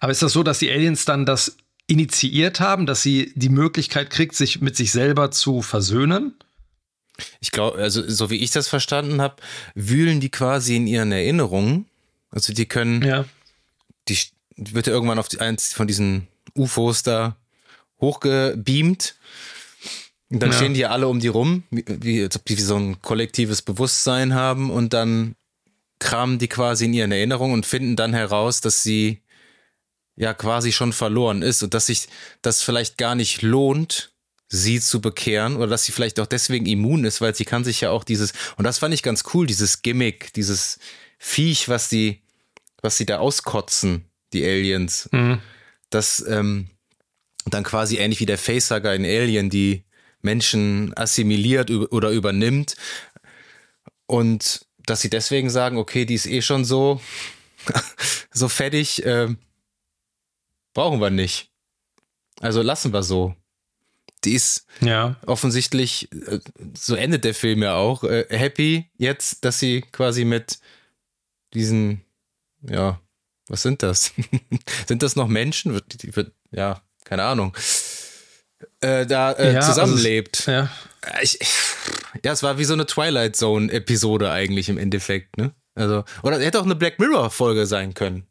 [0.00, 4.10] Aber ist das so, dass die Aliens dann das initiiert haben, dass sie die Möglichkeit
[4.10, 6.34] kriegt, sich mit sich selber zu versöhnen?
[7.40, 9.36] Ich glaube, also so wie ich das verstanden habe,
[9.74, 11.86] wühlen die quasi in ihren Erinnerungen.
[12.30, 13.24] Also die können, ja.
[14.08, 14.18] die
[14.56, 17.36] wird ja irgendwann auf die, eins von diesen UFOs da
[18.00, 19.14] hochgebeamt
[20.30, 20.56] und dann ja.
[20.56, 23.60] stehen die alle um die rum, wie, wie, als ob die wie so ein kollektives
[23.60, 25.36] Bewusstsein haben und dann
[25.98, 29.20] kramen die quasi in ihren Erinnerungen und finden dann heraus, dass sie
[30.16, 32.08] ja quasi schon verloren ist und dass sich
[32.40, 34.11] das vielleicht gar nicht lohnt,
[34.52, 37.80] sie zu bekehren oder dass sie vielleicht auch deswegen immun ist, weil sie kann sich
[37.80, 40.78] ja auch dieses, und das fand ich ganz cool, dieses Gimmick, dieses
[41.18, 42.20] Viech, was die,
[42.82, 45.40] was sie da auskotzen, die Aliens, mhm.
[45.88, 46.68] das ähm,
[47.46, 49.84] dann quasi ähnlich wie der Facehugger in Alien, die
[50.20, 52.76] Menschen assimiliert oder übernimmt.
[54.04, 57.00] Und dass sie deswegen sagen, okay, die ist eh schon so,
[58.30, 59.34] so fettig, äh,
[60.74, 61.50] brauchen wir nicht.
[62.40, 63.34] Also lassen wir so.
[64.24, 65.16] Die ist ja.
[65.26, 66.38] offensichtlich, äh,
[66.76, 70.60] so endet der Film ja auch, äh, happy jetzt, dass sie quasi mit
[71.54, 72.02] diesen,
[72.62, 73.00] ja,
[73.48, 74.12] was sind das?
[74.86, 75.80] sind das noch Menschen?
[76.52, 77.56] Ja, keine Ahnung
[78.80, 80.48] äh, da äh, ja, also zusammenlebt.
[80.48, 80.68] Also, ja.
[81.20, 81.38] Ich,
[82.24, 85.52] ja, es war wie so eine Twilight Zone-Episode eigentlich im Endeffekt, ne?
[85.74, 88.26] Also, oder hätte auch eine Black Mirror-Folge sein können.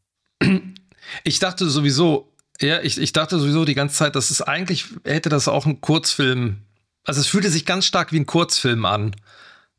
[1.23, 2.31] Ich dachte sowieso,
[2.62, 5.82] ja, ich, ich dachte sowieso die ganze Zeit, dass es eigentlich hätte das auch ein
[5.82, 6.58] Kurzfilm.
[7.04, 9.15] Also es fühlte sich ganz stark wie ein Kurzfilm an.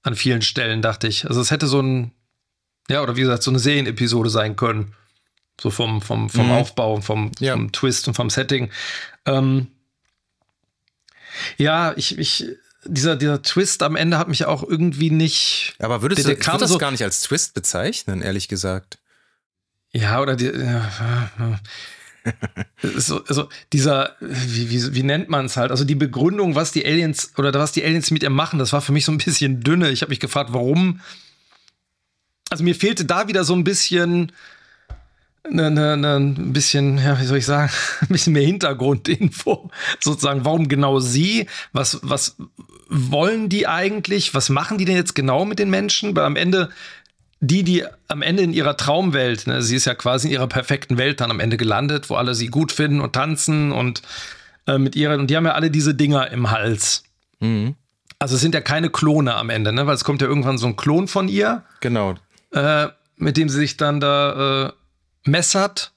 [0.03, 1.29] An vielen Stellen, dachte ich.
[1.29, 2.11] Also es hätte so ein,
[2.89, 4.95] ja, oder wie gesagt, so eine Serienepisode sein können.
[5.61, 6.53] So vom, vom, vom mhm.
[6.53, 7.53] Aufbau, vom, ja.
[7.53, 8.71] vom Twist und vom Setting.
[9.27, 9.69] Ähm,
[11.57, 12.47] ja, ich, ich,
[12.85, 15.75] dieser, dieser Twist am Ende hat mich auch irgendwie nicht.
[15.79, 18.99] Aber würdest der, der du würd das so, gar nicht als Twist bezeichnen, ehrlich gesagt?
[19.93, 21.61] Ja, oder die, ja,
[22.83, 25.71] so, also dieser, wie, wie, wie nennt man es halt?
[25.71, 28.81] Also die Begründung, was die Aliens oder was die Aliens mit ihr machen, das war
[28.81, 29.91] für mich so ein bisschen dünne.
[29.91, 31.01] Ich habe mich gefragt, warum.
[32.51, 34.33] Also mir fehlte da wieder so ein bisschen
[35.49, 39.71] ne, ne, ne, ein bisschen, ja, wie soll ich sagen, ein bisschen mehr Hintergrundinfo.
[40.01, 41.49] Sozusagen, warum genau sie?
[41.73, 42.37] Was, was
[42.89, 44.35] wollen die eigentlich?
[44.35, 46.15] Was machen die denn jetzt genau mit den Menschen?
[46.15, 46.71] Weil am Ende,
[47.45, 50.97] die, die am Ende in ihrer Traumwelt, ne, sie ist ja quasi in ihrer perfekten
[50.97, 54.01] Welt dann am Ende gelandet, wo alle sie gut finden und tanzen und
[54.69, 57.03] äh, mit ihren, und die haben ja alle diese Dinger im Hals.
[57.41, 57.75] Mhm.
[58.21, 59.89] Also es sind ja keine Klone am Ende, ne?
[59.89, 61.65] Weil es kommt ja irgendwann so ein Klon von ihr.
[61.81, 62.15] Genau.
[62.53, 64.73] Äh, mit dem sie sich dann da äh,
[65.25, 65.93] messert.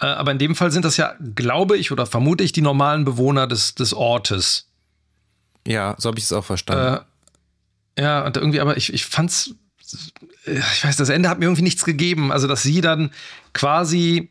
[0.00, 3.04] Äh, aber in dem Fall sind das ja, glaube ich oder vermute ich, die normalen
[3.04, 4.68] Bewohner des, des Ortes.
[5.64, 7.04] Ja, so habe ich es auch verstanden.
[7.94, 9.54] Äh, ja, und irgendwie, aber ich, ich fand's,
[10.52, 12.32] ich weiß, das Ende hat mir irgendwie nichts gegeben.
[12.32, 13.10] Also, dass sie dann
[13.52, 14.30] quasi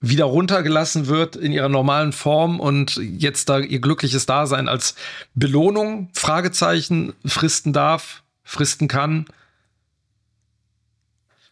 [0.00, 4.94] wieder runtergelassen wird in ihrer normalen Form und jetzt da ihr glückliches Dasein als
[5.34, 9.26] Belohnung, Fragezeichen, fristen darf, fristen kann.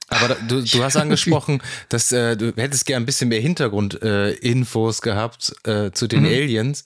[0.08, 5.02] Aber du, du hast angesprochen, dass äh, du hättest gern ein bisschen mehr Hintergrundinfos äh,
[5.02, 6.28] gehabt äh, zu den mhm.
[6.28, 6.84] Aliens.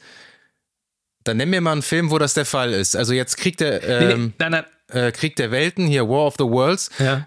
[1.23, 2.97] Dann nenn mir mal einen Film, wo das der Fall ist.
[2.97, 4.65] Also jetzt kriegt der ähm, nee, nee, nein, nein.
[4.93, 6.91] Äh, Krieg der Welten, hier War of the Worlds.
[6.99, 7.27] Ja.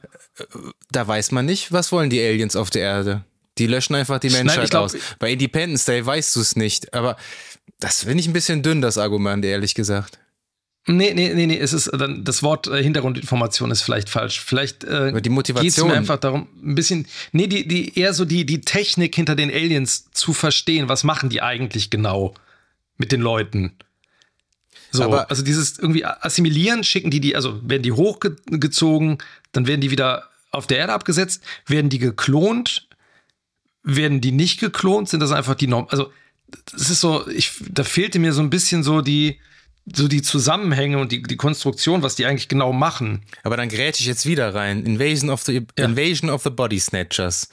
[0.92, 3.24] Da weiß man nicht, was wollen die Aliens auf der Erde.
[3.58, 4.98] Die löschen einfach die Menschheit nein, glaub, aus.
[5.18, 6.94] Bei Independence Day weißt du es nicht.
[6.94, 7.16] Aber
[7.80, 10.20] das finde ich ein bisschen dünn, das Argument, ehrlich gesagt.
[10.88, 14.40] Nee, nee, nee, nee, es ist dann das Wort äh, Hintergrundinformation ist vielleicht falsch.
[14.40, 15.88] Vielleicht äh, die Motivation.
[15.88, 19.50] mir einfach darum, ein bisschen, nee, die, die, eher so die, die Technik hinter den
[19.50, 20.88] Aliens zu verstehen.
[20.88, 22.36] Was machen die eigentlich genau
[22.98, 23.72] mit den Leuten?
[24.96, 29.18] So, Aber also dieses irgendwie assimilieren, schicken die die, also werden die hochgezogen,
[29.52, 32.88] dann werden die wieder auf der Erde abgesetzt, werden die geklont,
[33.84, 36.12] werden die nicht geklont, sind das einfach die Norm, also
[36.72, 39.40] das ist so, ich, da fehlte mir so ein bisschen so die,
[39.94, 43.24] so die Zusammenhänge und die, die Konstruktion, was die eigentlich genau machen.
[43.44, 44.84] Aber dann grätsche ich jetzt wieder rein.
[44.86, 45.86] Invasion of the, ja.
[45.86, 47.50] Invasion of the Body Snatchers.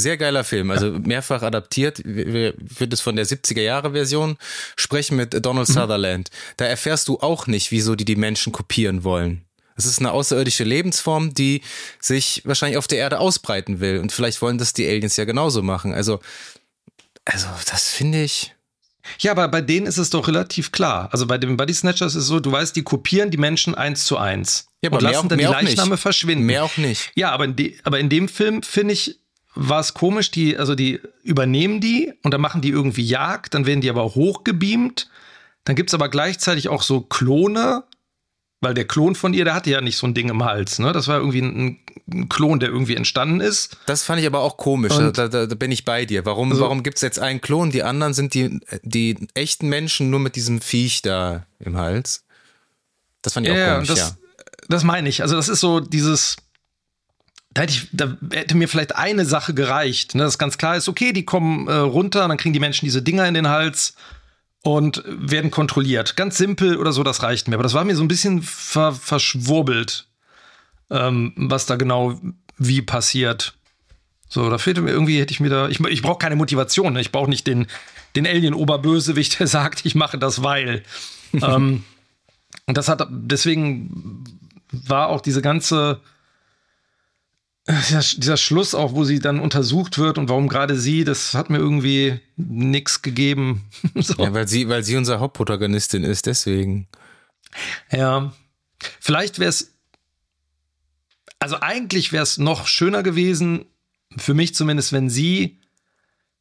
[0.00, 2.02] Sehr geiler Film, also mehrfach adaptiert.
[2.04, 4.36] Wir wird es von der 70er Jahre Version
[4.76, 5.72] sprechen mit Donald mhm.
[5.72, 6.30] Sutherland.
[6.56, 9.44] Da erfährst du auch nicht, wieso die die Menschen kopieren wollen.
[9.76, 11.62] Es ist eine außerirdische Lebensform, die
[12.00, 13.98] sich wahrscheinlich auf der Erde ausbreiten will.
[13.98, 15.94] Und vielleicht wollen das die Aliens ja genauso machen.
[15.94, 16.20] Also,
[17.24, 18.54] also das finde ich.
[19.18, 21.08] Ja, aber bei denen ist es doch relativ klar.
[21.12, 24.04] Also bei den Body Snatchers ist es so, du weißt, die kopieren die Menschen eins
[24.04, 24.68] zu eins.
[24.82, 26.44] Ja, aber und lassen auch, dann die Leichname verschwinden.
[26.44, 27.10] Mehr auch nicht.
[27.14, 29.19] Ja, aber in, de, aber in dem Film finde ich,
[29.54, 33.66] war es komisch, die, also die übernehmen die und dann machen die irgendwie Jagd, dann
[33.66, 35.10] werden die aber hochgebeamt.
[35.64, 37.84] Dann gibt es aber gleichzeitig auch so Klone,
[38.60, 40.92] weil der Klon von ihr, der hatte ja nicht so ein Ding im Hals, ne?
[40.92, 41.78] Das war irgendwie ein,
[42.12, 43.76] ein Klon, der irgendwie entstanden ist.
[43.86, 44.94] Das fand ich aber auch komisch.
[44.94, 46.24] Da, da, da, bin ich bei dir.
[46.26, 47.70] Warum, also, warum gibt es jetzt einen Klon?
[47.70, 52.24] Die anderen sind die, die echten Menschen nur mit diesem Viech da im Hals.
[53.22, 54.10] Das fand ich ja, auch komisch, das, ja.
[54.68, 55.22] Das meine ich.
[55.22, 56.36] Also, das ist so dieses.
[57.52, 60.22] Da hätte, ich, da hätte mir vielleicht eine Sache gereicht, ne?
[60.22, 63.26] Das ganz klar ist, okay, die kommen äh, runter, dann kriegen die Menschen diese Dinger
[63.26, 63.94] in den Hals
[64.62, 66.16] und werden kontrolliert.
[66.16, 67.54] Ganz simpel oder so, das reicht mir.
[67.54, 70.06] Aber das war mir so ein bisschen ver verschwurbelt,
[70.90, 72.20] ähm, was da genau
[72.56, 73.54] wie passiert.
[74.28, 77.00] So, da fehlte mir irgendwie, hätte ich mir da, ich, ich brauche keine Motivation, ne?
[77.00, 77.66] ich brauche nicht den,
[78.14, 80.84] den Alien-Oberbösewicht, der sagt, ich mache das, weil.
[81.32, 81.84] ähm,
[82.66, 84.24] und das hat, deswegen
[84.70, 86.00] war auch diese ganze
[87.68, 91.58] dieser, Schluss auch, wo sie dann untersucht wird und warum gerade sie, das hat mir
[91.58, 93.68] irgendwie nichts gegeben.
[93.94, 94.14] so.
[94.22, 96.88] Ja, weil sie, weil sie unsere Hauptprotagonistin ist, deswegen.
[97.92, 98.32] Ja,
[99.00, 99.74] vielleicht wäre es,
[101.38, 103.66] also eigentlich wäre es noch schöner gewesen,
[104.16, 105.60] für mich zumindest, wenn sie,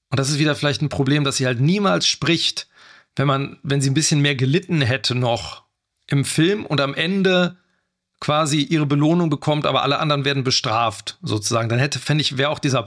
[0.10, 2.68] und das ist wieder vielleicht ein Problem, dass sie halt niemals spricht,
[3.16, 5.66] wenn man, wenn sie ein bisschen mehr gelitten hätte noch
[6.08, 7.59] im Film und am Ende
[8.20, 11.70] quasi ihre Belohnung bekommt, aber alle anderen werden bestraft, sozusagen.
[11.70, 12.86] Dann hätte, fände ich, wäre auch dieser,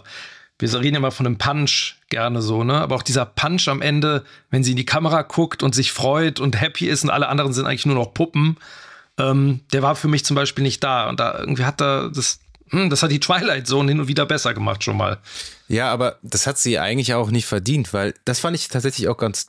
[0.59, 2.75] wir reden immer von einem Punch gerne so, ne?
[2.75, 6.39] Aber auch dieser Punch am Ende, wenn sie in die Kamera guckt und sich freut
[6.41, 8.59] und happy ist und alle anderen sind eigentlich nur noch Puppen,
[9.19, 11.09] ähm, der war für mich zum Beispiel nicht da.
[11.09, 12.41] Und da irgendwie hat da das,
[12.71, 15.19] hm, das hat die Twilight Zone hin und wieder besser gemacht schon mal.
[15.69, 19.17] Ja, aber das hat sie eigentlich auch nicht verdient, weil das fand ich tatsächlich auch
[19.17, 19.49] ganz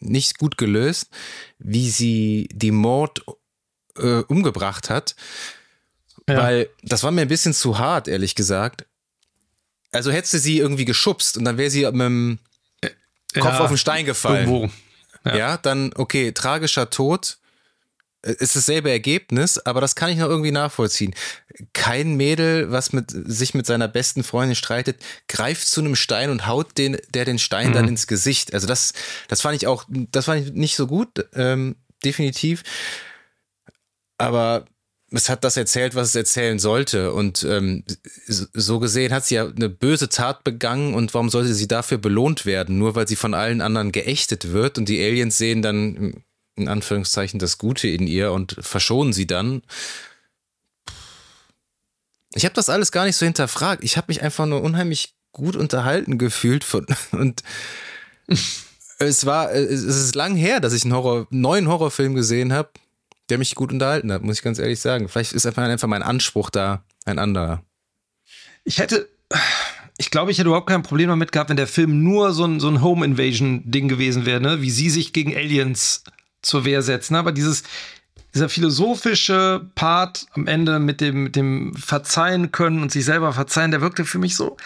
[0.00, 1.10] nicht gut gelöst,
[1.58, 3.24] wie sie die Mord
[3.98, 5.16] äh, umgebracht hat.
[6.28, 6.38] Ja.
[6.38, 8.84] Weil das war mir ein bisschen zu hart, ehrlich gesagt.
[9.92, 12.38] Also hättest du sie irgendwie geschubst und dann wäre sie mit dem
[13.34, 14.48] Kopf ja, auf den Stein gefallen.
[14.48, 14.70] Irgendwo.
[15.24, 15.36] Ja.
[15.36, 17.38] ja, dann, okay, tragischer Tod
[18.22, 21.14] äh, ist dasselbe Ergebnis, aber das kann ich noch irgendwie nachvollziehen.
[21.72, 26.46] Kein Mädel, was mit sich mit seiner besten Freundin streitet, greift zu einem Stein und
[26.46, 27.72] haut den, der den Stein mhm.
[27.74, 28.54] dann ins Gesicht.
[28.54, 28.92] Also das,
[29.28, 32.62] das fand ich auch, das fand ich nicht so gut, ähm, definitiv.
[34.18, 34.66] Aber
[35.10, 37.12] es hat das erzählt, was es erzählen sollte.
[37.12, 37.84] Und ähm,
[38.26, 42.44] so gesehen hat sie ja eine böse Tat begangen und warum sollte sie dafür belohnt
[42.46, 42.78] werden?
[42.78, 46.22] Nur weil sie von allen anderen geächtet wird und die Aliens sehen dann
[46.56, 49.62] in Anführungszeichen das Gute in ihr und verschonen sie dann.
[52.34, 53.84] Ich habe das alles gar nicht so hinterfragt.
[53.84, 57.42] Ich habe mich einfach nur unheimlich gut unterhalten gefühlt von, und
[58.98, 62.70] es war, es ist lang her, dass ich einen Horror, neuen Horrorfilm gesehen habe,
[63.28, 65.08] der mich gut unterhalten hat, muss ich ganz ehrlich sagen.
[65.08, 67.62] Vielleicht ist einfach, einfach mein Anspruch da ein anderer.
[68.64, 69.08] Ich hätte,
[69.98, 72.60] ich glaube, ich hätte überhaupt kein Problem damit gehabt, wenn der Film nur so ein,
[72.60, 74.62] so ein Home Invasion Ding gewesen wäre, ne?
[74.62, 76.04] wie sie sich gegen Aliens
[76.42, 77.16] zur Wehr setzen.
[77.16, 77.64] Aber dieses,
[78.34, 83.70] dieser philosophische Part am Ende mit dem, mit dem Verzeihen können und sich selber verzeihen,
[83.70, 84.56] der wirkte für mich so,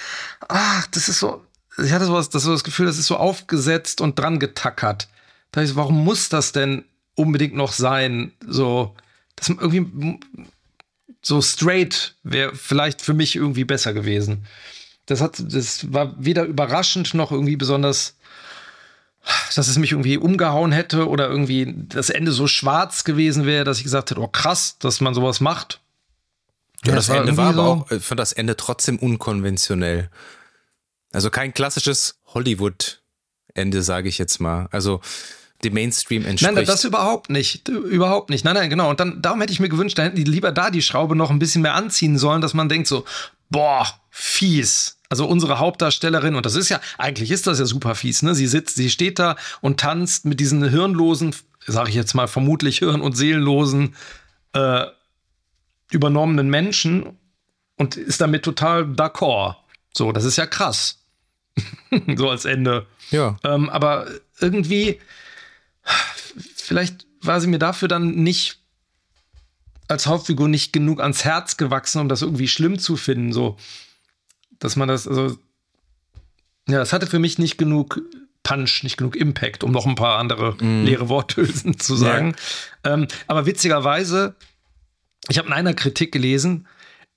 [0.49, 1.45] ach, das ist so,
[1.79, 5.09] ich hatte sowas, das, so das Gefühl, das ist so aufgesetzt und dran getackert.
[5.53, 6.85] Da ich, warum muss das denn
[7.21, 8.33] unbedingt noch sein?
[8.47, 8.95] So,
[9.37, 10.19] das irgendwie
[11.23, 14.47] so straight wäre vielleicht für mich irgendwie besser gewesen.
[15.07, 18.17] Das hat, das war weder überraschend noch irgendwie besonders
[19.55, 23.79] dass es mich irgendwie umgehauen hätte oder irgendwie das Ende so schwarz gewesen wäre, dass
[23.79, 25.81] ich gesagt hätte, oh krass, dass man sowas macht.
[26.85, 30.09] Ja, das, das Ende war aber auch für das Ende trotzdem unkonventionell.
[31.13, 34.69] Also kein klassisches Hollywood-Ende, sage ich jetzt mal.
[34.71, 35.01] Also
[35.65, 36.55] dem Mainstream entspricht.
[36.55, 37.69] Nein, das überhaupt nicht.
[37.69, 38.45] Überhaupt nicht.
[38.45, 38.91] Nein, nein, genau.
[38.91, 41.31] Und dann, darum hätte ich mir gewünscht, da hätten die lieber da die Schraube noch
[41.31, 43.05] ein bisschen mehr anziehen sollen, dass man denkt so,
[43.51, 44.99] boah, fies.
[45.09, 48.35] Also unsere Hauptdarstellerin, und das ist ja, eigentlich ist das ja super fies, ne?
[48.35, 51.35] Sie sitzt, sie steht da und tanzt mit diesen hirnlosen,
[51.67, 53.97] sage ich jetzt mal, vermutlich hirn- und seelenlosen,
[54.53, 54.87] äh,
[55.91, 57.19] übernommenen Menschen
[57.77, 59.57] und ist damit total d'accord.
[59.93, 60.99] So, das ist ja krass.
[62.17, 62.87] so als Ende.
[63.11, 63.37] Ja.
[63.43, 64.07] Ähm, aber
[64.41, 65.01] irgendwie,
[66.57, 68.59] vielleicht war sie mir dafür dann nicht
[69.89, 73.33] als Hauptfigur nicht genug ans Herz gewachsen, um das irgendwie schlimm zu finden.
[73.33, 73.57] So,
[74.59, 75.37] dass man das, also,
[76.69, 78.01] ja, es hatte für mich nicht genug
[78.43, 80.85] Punch, nicht genug Impact, um noch ein paar andere mm.
[80.85, 82.35] leere Worthülsen zu sagen.
[82.85, 82.95] Ja.
[82.95, 84.37] Ähm, aber witzigerweise,
[85.29, 86.67] ich habe in einer Kritik gelesen,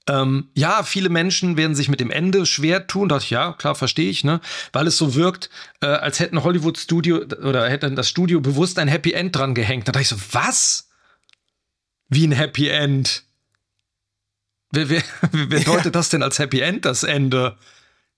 [0.07, 3.07] ähm, ja, viele Menschen werden sich mit dem Ende schwer tun.
[3.07, 4.41] Da dachte ich, ja, klar, verstehe ich, ne?
[4.73, 5.49] Weil es so wirkt,
[5.81, 9.87] äh, als hätten Hollywood Studio oder hätte das Studio bewusst ein Happy End dran gehängt.
[9.87, 10.89] Da dachte ich so, was?
[12.09, 13.23] Wie ein Happy End?
[14.71, 15.91] Wer, wer, wer deutet ja.
[15.91, 17.57] das denn als Happy End, das Ende?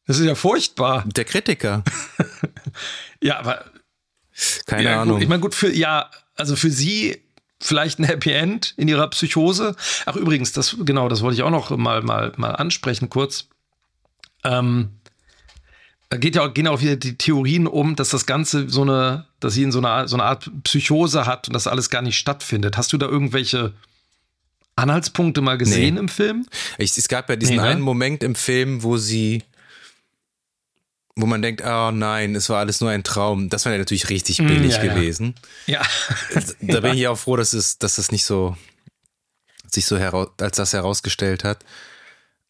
[0.08, 1.04] Das ist ja furchtbar.
[1.06, 1.84] Der Kritiker.
[3.22, 3.64] ja, aber.
[4.66, 5.16] Keine ja, Ahnung.
[5.16, 7.25] Gut, ich meine, gut, für, ja, also für sie
[7.66, 9.76] vielleicht ein Happy End in ihrer Psychose.
[10.06, 13.48] Ach, übrigens, das, genau, das wollte ich auch noch mal, mal, mal ansprechen, kurz.
[14.44, 14.90] Ähm,
[16.10, 19.26] da geht ja auch, gehen auch wieder die Theorien um, dass das Ganze so eine,
[19.40, 22.18] dass sie in so einer so eine Art Psychose hat und das alles gar nicht
[22.18, 22.78] stattfindet.
[22.78, 23.74] Hast du da irgendwelche
[24.76, 26.00] Anhaltspunkte mal gesehen nee.
[26.00, 26.46] im Film?
[26.78, 27.68] Ich, es gab ja diesen nee, ne?
[27.70, 29.44] einen Moment im Film, wo sie,
[31.16, 33.50] wo man denkt, oh nein, es war alles nur ein Traum.
[33.50, 35.36] Das wäre natürlich richtig mm, billig ja, gewesen.
[35.66, 35.82] Ja.
[36.62, 38.58] da bin ich auch froh, dass es, dass es nicht so
[39.72, 41.64] sich so heraus, als das herausgestellt hat.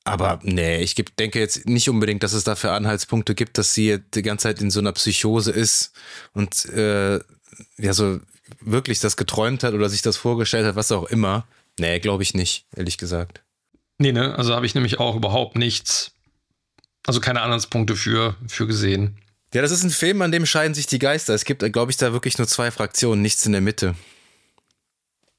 [0.03, 4.21] Aber nee, ich denke jetzt nicht unbedingt, dass es dafür Anhaltspunkte gibt, dass sie die
[4.21, 5.93] ganze Zeit in so einer Psychose ist
[6.33, 7.19] und äh,
[7.77, 8.19] ja so
[8.61, 11.47] wirklich das geträumt hat oder sich das vorgestellt hat, was auch immer.
[11.79, 13.41] Nee, glaube ich nicht, ehrlich gesagt.
[13.97, 14.35] Nee, ne?
[14.37, 16.11] Also habe ich nämlich auch überhaupt nichts,
[17.05, 19.17] also keine Anhaltspunkte für, für gesehen.
[19.53, 21.33] Ja, das ist ein Film, an dem scheiden sich die Geister.
[21.33, 23.95] Es gibt, glaube ich, da wirklich nur zwei Fraktionen, nichts in der Mitte.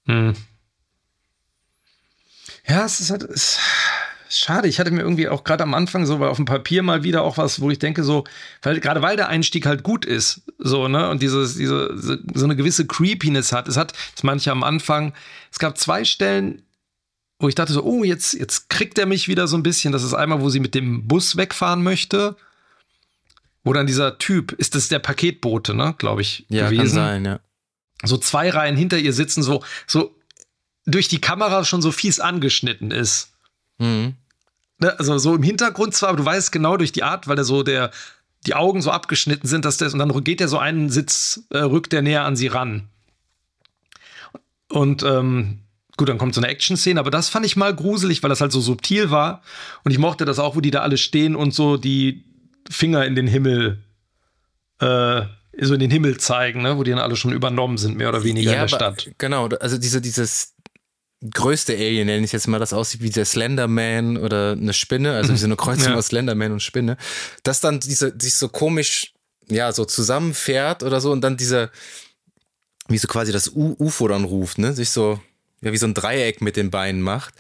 [0.07, 0.35] Hm.
[2.67, 3.23] Ja, es ist halt.
[3.25, 3.59] Es
[4.29, 4.69] schade.
[4.69, 7.39] Ich hatte mir irgendwie auch gerade am Anfang so auf dem Papier mal wieder auch
[7.39, 8.25] was, wo ich denke, so,
[8.62, 12.57] weil, gerade weil der Einstieg halt gut ist, so, ne, und dieses, diese, so eine
[12.57, 13.69] gewisse Creepiness hat.
[13.69, 15.12] Es hat, das manche am Anfang,
[15.53, 16.62] es gab zwei Stellen,
[17.39, 19.93] wo ich dachte so, oh, jetzt, jetzt kriegt er mich wieder so ein bisschen.
[19.93, 22.37] Das ist einmal, wo sie mit dem Bus wegfahren möchte.
[23.62, 26.97] Wo dann dieser Typ, ist das der Paketbote, ne, glaube ich, ja, gewesen.
[26.97, 27.41] Kann sein, ja.
[28.05, 30.14] So zwei Reihen hinter ihr sitzen, so, so
[30.84, 33.32] durch die Kamera schon so fies angeschnitten ist.
[33.78, 34.14] Mhm.
[34.78, 37.45] ne, also so im Hintergrund zwar, aber du weißt genau durch die Art, weil der
[37.45, 37.91] so der,
[38.47, 41.59] die Augen so abgeschnitten sind, dass der, und dann geht der so einen Sitz, äh,
[41.59, 42.89] rückt der näher an sie ran.
[44.68, 45.66] Und ähm,
[45.97, 48.53] gut, dann kommt so eine Action-Szene, aber das fand ich mal gruselig, weil das halt
[48.53, 49.42] so subtil war.
[49.84, 52.24] Und ich mochte das auch, wo die da alle stehen und so die
[52.70, 53.82] Finger in den Himmel,
[54.80, 55.22] äh,
[55.59, 56.76] so in den Himmel zeigen, ne?
[56.76, 59.14] wo die dann alle schon übernommen sind, mehr oder weniger ja, in der aber, Stadt.
[59.18, 60.55] Genau, also diese, dieses
[61.30, 65.32] größte Alien, nenne ich jetzt mal, das aussieht wie der Slenderman oder eine Spinne, also
[65.32, 65.99] wie so eine Kreuzung Ja.
[65.99, 66.99] aus Slenderman und Spinne,
[67.42, 69.14] das dann diese, sich so komisch,
[69.49, 71.70] ja, so zusammenfährt oder so und dann dieser,
[72.88, 75.20] wie so quasi das U UFO dann ruft, ne, sich so,
[75.67, 77.35] ja, wie so ein Dreieck mit den Beinen macht.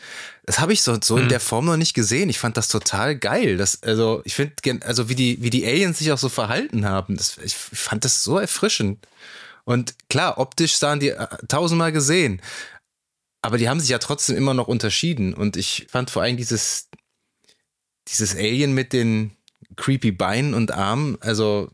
[0.44, 2.28] Das habe ich so, so in der Form noch nicht gesehen.
[2.28, 3.56] Ich fand das total geil.
[3.56, 4.54] Das, also, ich finde,
[4.86, 8.22] also wie die, wie die Aliens sich auch so verhalten haben, das, ich fand das
[8.22, 9.06] so erfrischend.
[9.64, 12.40] Und klar, optisch sahen die äh, tausendmal gesehen.
[13.42, 15.34] Aber die haben sich ja trotzdem immer noch unterschieden.
[15.34, 16.88] Und ich fand vor allem dieses,
[18.08, 19.36] dieses Alien mit den
[19.76, 21.70] creepy Beinen und Armen, also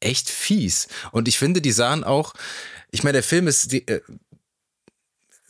[0.00, 0.88] echt fies.
[1.12, 2.34] Und ich finde, die sahen auch,
[2.90, 4.00] ich meine, der Film ist di äh,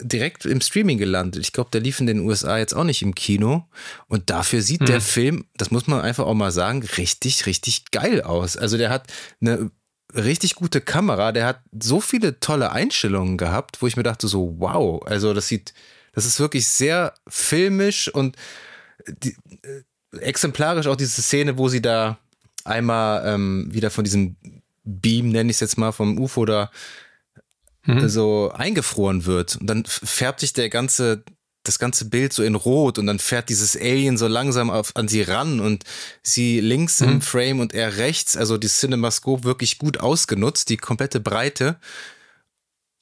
[0.04, 1.42] direkt im Streaming gelandet.
[1.42, 3.66] Ich glaube, der lief in den USA jetzt auch nicht im Kino.
[4.06, 8.22] Und dafür sieht der Film, das muss man einfach auch mal sagen, richtig, richtig geil
[8.22, 8.56] aus.
[8.56, 9.70] Also der hat eine
[10.14, 14.54] richtig gute Kamera, der hat so viele tolle Einstellungen gehabt, wo ich mir dachte so,
[14.58, 15.74] wow, also das sieht,
[16.12, 18.36] das ist wirklich sehr filmisch und
[19.08, 22.18] die, äh, exemplarisch auch diese Szene, wo sie da
[22.64, 24.36] einmal ähm, wieder von diesem
[24.84, 26.70] Beam, nenne ich es jetzt mal, vom UFO da
[28.08, 29.56] so eingefroren wird.
[29.56, 31.22] Und dann färbt sich der ganze,
[31.64, 35.08] das ganze Bild so in Rot und dann fährt dieses Alien so langsam auf, an
[35.08, 35.84] sie ran und
[36.22, 41.20] sie links im Frame und er rechts, also die CinemaScope wirklich gut ausgenutzt, die komplette
[41.20, 41.76] Breite.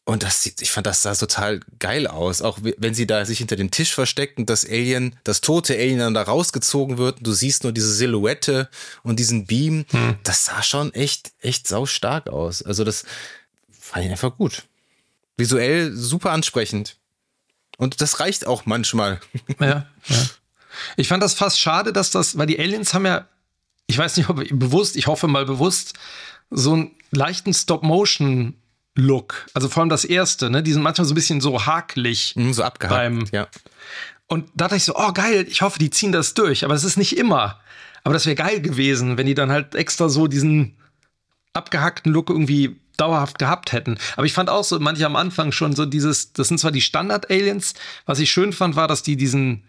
[0.05, 2.43] Und das sieht, ich fand, das sah total geil aus.
[2.43, 5.75] Auch we- wenn sie da sich hinter dem Tisch versteckt und das Alien, das tote
[5.75, 8.69] Alien dann da rausgezogen wird und du siehst nur diese Silhouette
[9.05, 9.85] und diesen Beam.
[10.25, 12.63] Das sah schon echt, echt sau stark aus.
[12.65, 13.05] Also das
[13.71, 14.65] fand ich einfach gut.
[15.43, 16.97] Visuell super ansprechend.
[17.79, 19.21] Und das reicht auch manchmal.
[19.59, 19.87] Ja, ja.
[20.97, 23.27] Ich fand das fast schade, dass das, weil die Aliens haben ja,
[23.89, 25.95] ich weiß nicht, ob bewusst, ich hoffe mal bewusst,
[26.51, 29.47] so einen leichten Stop-Motion-Look.
[29.55, 30.63] Also vor allem das erste, ne?
[30.63, 32.35] Die sind manchmal so ein bisschen so hakelig.
[32.37, 32.97] Hm, So abgehakt.
[32.97, 33.49] Beim- ja.
[34.29, 36.65] Und da dachte ich so, oh geil, ich hoffe, die ziehen das durch.
[36.65, 37.61] Aber es ist nicht immer.
[38.05, 40.77] Aber das wäre geil gewesen, wenn die dann halt extra so diesen
[41.53, 43.99] abgehackten Look irgendwie dauerhaft gehabt hätten.
[44.17, 46.81] Aber ich fand auch so, manche am Anfang schon so dieses, das sind zwar die
[46.81, 47.75] Standard-Aliens,
[48.07, 49.65] was ich schön fand, war, dass die diesen,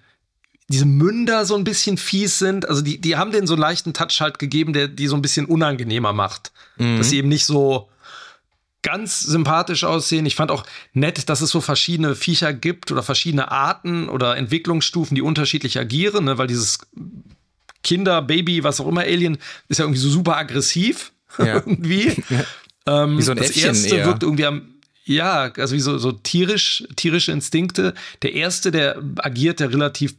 [0.68, 2.68] diese Münder so ein bisschen fies sind.
[2.68, 5.22] Also die, die haben denen so einen leichten Touch halt gegeben, der die so ein
[5.22, 6.52] bisschen unangenehmer macht.
[6.98, 7.90] Dass sie eben nicht so
[8.84, 10.26] ganz sympathisch aussehen.
[10.26, 15.16] Ich fand auch nett, dass es so verschiedene Viecher gibt oder verschiedene Arten oder Entwicklungsstufen,
[15.16, 16.38] die unterschiedlich agieren, ne?
[16.38, 16.80] weil dieses
[17.84, 19.38] Kinder, Baby, was auch immer, Alien
[19.70, 21.46] ist ja irgendwie so super aggressiv Ja.
[21.66, 22.24] irgendwie.
[22.86, 24.06] Ähm, Wie so ein das Äffchen erste eher.
[24.06, 24.62] wirkt irgendwie am
[25.06, 27.94] ja, also wie so, so tierisch, tierische Instinkte.
[28.22, 30.16] Der erste, der agiert ja relativ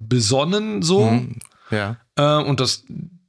[0.00, 1.08] besonnen so.
[1.10, 1.36] Mhm.
[1.70, 1.96] Ja.
[2.16, 2.84] Äh, und das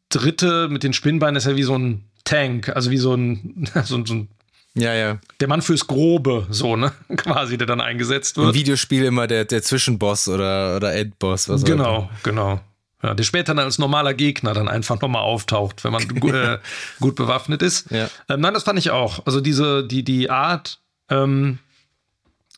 [0.10, 3.96] dritte mit den Spinnbeinen ist ja wie so ein Tank, also wie so ein, so,
[3.98, 4.28] ein- so ein
[4.76, 5.20] Ja, ja.
[5.40, 6.92] der Mann fürs Grobe, so, ne?
[7.18, 8.56] Quasi, der dann eingesetzt Im wird.
[8.56, 11.50] Videospiel immer der, der Zwischenboss oder, oder Endboss.
[11.50, 11.78] Was auch immer.
[11.84, 12.62] Genau, genau.
[13.04, 16.58] Ja, der später dann als normaler Gegner dann einfach nochmal auftaucht, wenn man äh,
[17.02, 17.92] gut bewaffnet ist.
[17.92, 18.10] Ja.
[18.30, 19.26] Ähm, nein, das fand ich auch.
[19.26, 20.80] Also diese, die, die Art,
[21.10, 21.60] ähm,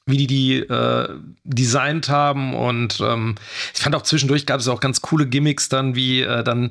[0.06, 1.10] wie die die äh,
[1.43, 3.36] designt haben und ähm,
[3.74, 6.70] ich fand auch zwischendurch gab es auch ganz coole Gimmicks dann, wie äh, dann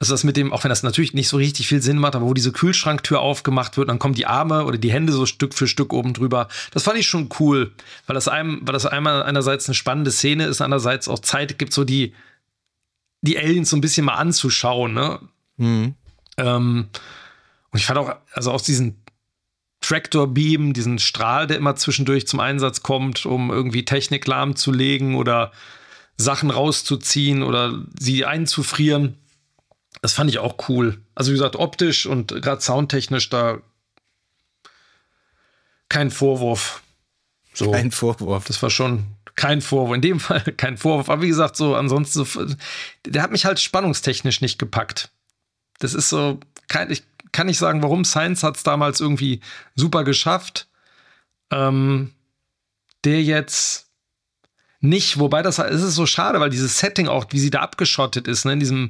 [0.00, 2.26] also das mit dem, auch wenn das natürlich nicht so richtig viel Sinn macht, aber
[2.26, 5.66] wo diese Kühlschranktür aufgemacht wird, dann kommen die Arme oder die Hände so Stück für
[5.66, 6.46] Stück oben drüber.
[6.72, 7.72] Das fand ich schon cool,
[8.06, 11.72] weil das einem, weil das einmal einerseits eine spannende Szene ist, andererseits auch Zeit gibt,
[11.72, 12.14] so die,
[13.22, 15.20] die Aliens so ein bisschen mal anzuschauen, ne?
[15.56, 15.94] Mhm.
[16.36, 16.88] Ähm,
[17.70, 19.02] und ich fand auch, also aus diesen
[19.80, 25.52] Tractor Beam, diesen Strahl, der immer zwischendurch zum Einsatz kommt, um irgendwie Technik lahmzulegen oder
[26.16, 29.16] Sachen rauszuziehen oder sie einzufrieren.
[30.02, 31.00] Das fand ich auch cool.
[31.14, 33.58] Also wie gesagt, optisch und gerade soundtechnisch da
[35.88, 36.82] kein Vorwurf.
[37.54, 37.72] So.
[37.72, 38.44] Ein Vorwurf.
[38.44, 39.04] Das war schon
[39.38, 39.94] kein Vorwurf.
[39.94, 41.08] In dem Fall kein Vorwurf.
[41.08, 42.46] Aber wie gesagt, so ansonsten, so,
[43.06, 45.10] der hat mich halt spannungstechnisch nicht gepackt.
[45.78, 48.04] Das ist so, kein, ich kann nicht sagen, warum.
[48.04, 49.40] Science hat es damals irgendwie
[49.76, 50.66] super geschafft.
[51.50, 52.12] Ähm,
[53.04, 53.86] der jetzt
[54.80, 58.26] nicht, wobei das es ist so schade, weil dieses Setting auch, wie sie da abgeschottet
[58.26, 58.88] ist, ne, in diesem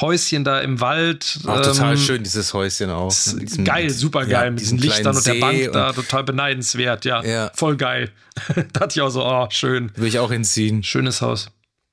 [0.00, 1.38] Häuschen da im Wald.
[1.46, 3.10] Auch total ähm, schön, dieses Häuschen auch.
[3.10, 7.04] diesem- geil, super geil, ja, mit diesen Lichtern und der Bank da, und total beneidenswert,
[7.04, 7.22] ja.
[7.22, 7.52] Ja.
[7.54, 8.10] Voll geil.
[8.72, 9.92] da hatte ich auch so, oh, schön.
[9.94, 10.82] Will ich auch hinziehen.
[10.82, 11.48] Schönes Haus.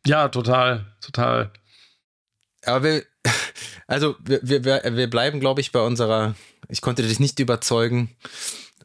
[0.05, 1.51] Ja, total, total.
[2.65, 3.03] Aber wir,
[3.87, 6.33] also wir, wir, wir bleiben, glaube ich, bei unserer,
[6.69, 8.15] ich konnte dich nicht überzeugen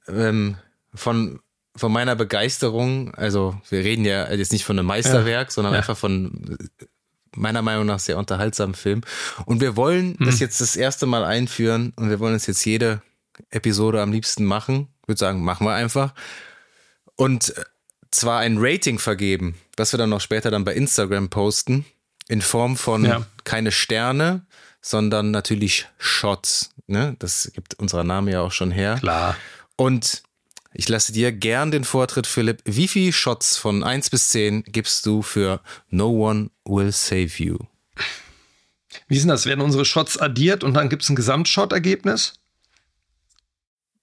[0.09, 0.57] ähm,
[0.95, 1.41] von,
[1.75, 3.15] von meiner Begeisterung.
[3.15, 5.53] Also wir reden ja jetzt nicht von einem Meisterwerk, ja.
[5.53, 5.79] sondern ja.
[5.79, 6.59] einfach von
[7.37, 9.03] meiner Meinung nach sehr unterhaltsamen Film.
[9.45, 10.27] Und wir wollen hm.
[10.27, 13.03] das jetzt das erste Mal einführen und wir wollen es jetzt jede
[13.51, 14.89] Episode am liebsten machen.
[15.03, 16.15] Ich würde sagen, machen wir einfach.
[17.17, 17.55] Und
[18.11, 21.85] zwar ein Rating vergeben, was wir dann noch später dann bei Instagram posten,
[22.29, 23.27] in Form von ja.
[23.45, 24.47] keine Sterne,
[24.81, 26.71] sondern natürlich Shots.
[26.87, 27.17] Ne?
[27.19, 28.97] Das gibt unser Name ja auch schon her.
[29.01, 29.37] Klar.
[29.77, 30.23] Und
[30.79, 32.61] ich lasse dir gern den Vortritt, Philipp.
[32.67, 37.57] Wie viele Shots von 1 bis 10 gibst du für No One Will Save You?
[39.09, 39.47] Wie sind das?
[39.47, 42.35] Werden unsere Shots addiert und dann gibt es ein Gesamtshot-Ergebnis?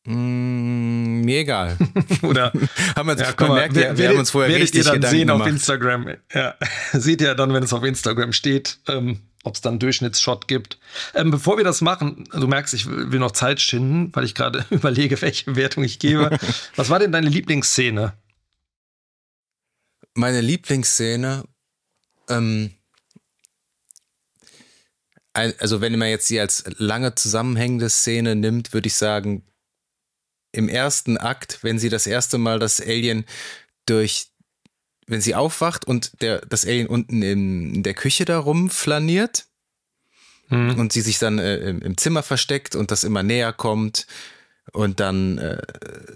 [0.05, 1.77] Mm, mir egal.
[2.23, 2.51] Oder
[2.95, 4.95] haben wir, ja, komm mal, merkt, wir, wir haben uns vorher werdet richtig ihr dann
[4.95, 5.41] Gedanken sehen gemacht.
[5.43, 6.07] auf Instagram.
[6.33, 6.55] Ja,
[6.93, 10.79] seht ihr dann, wenn es auf Instagram steht, ähm, ob es dann Durchschnittsshot gibt.
[11.13, 14.65] Ähm, bevor wir das machen, du merkst, ich will noch Zeit schinden, weil ich gerade
[14.69, 16.37] überlege, welche Wertung ich gebe.
[16.75, 18.13] Was war denn deine Lieblingsszene?
[20.15, 21.43] Meine Lieblingsszene,
[22.29, 22.71] ähm,
[25.33, 29.43] also wenn man jetzt sie als lange zusammenhängende Szene nimmt, würde ich sagen,
[30.51, 33.25] im ersten Akt, wenn sie das erste Mal das Alien
[33.87, 34.27] durch,
[35.07, 39.45] wenn sie aufwacht und der, das Alien unten in, der Küche da rumflaniert
[40.49, 40.79] mhm.
[40.79, 44.07] und sie sich dann äh, im, im, Zimmer versteckt und das immer näher kommt
[44.71, 45.61] und dann äh,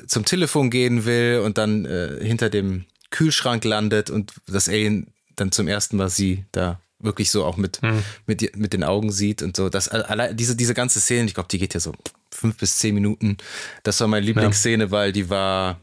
[0.08, 5.52] zum Telefon gehen will und dann äh, hinter dem Kühlschrank landet und das Alien dann
[5.52, 8.04] zum ersten Mal sie da wirklich so auch mit, mhm.
[8.26, 9.70] mit, mit den Augen sieht und so.
[9.70, 9.90] Das,
[10.34, 11.94] diese, diese ganze Szene, ich glaube, die geht ja so
[12.32, 13.38] fünf bis zehn Minuten.
[13.84, 14.92] Das war meine Lieblingsszene, ja.
[14.92, 15.80] weil die war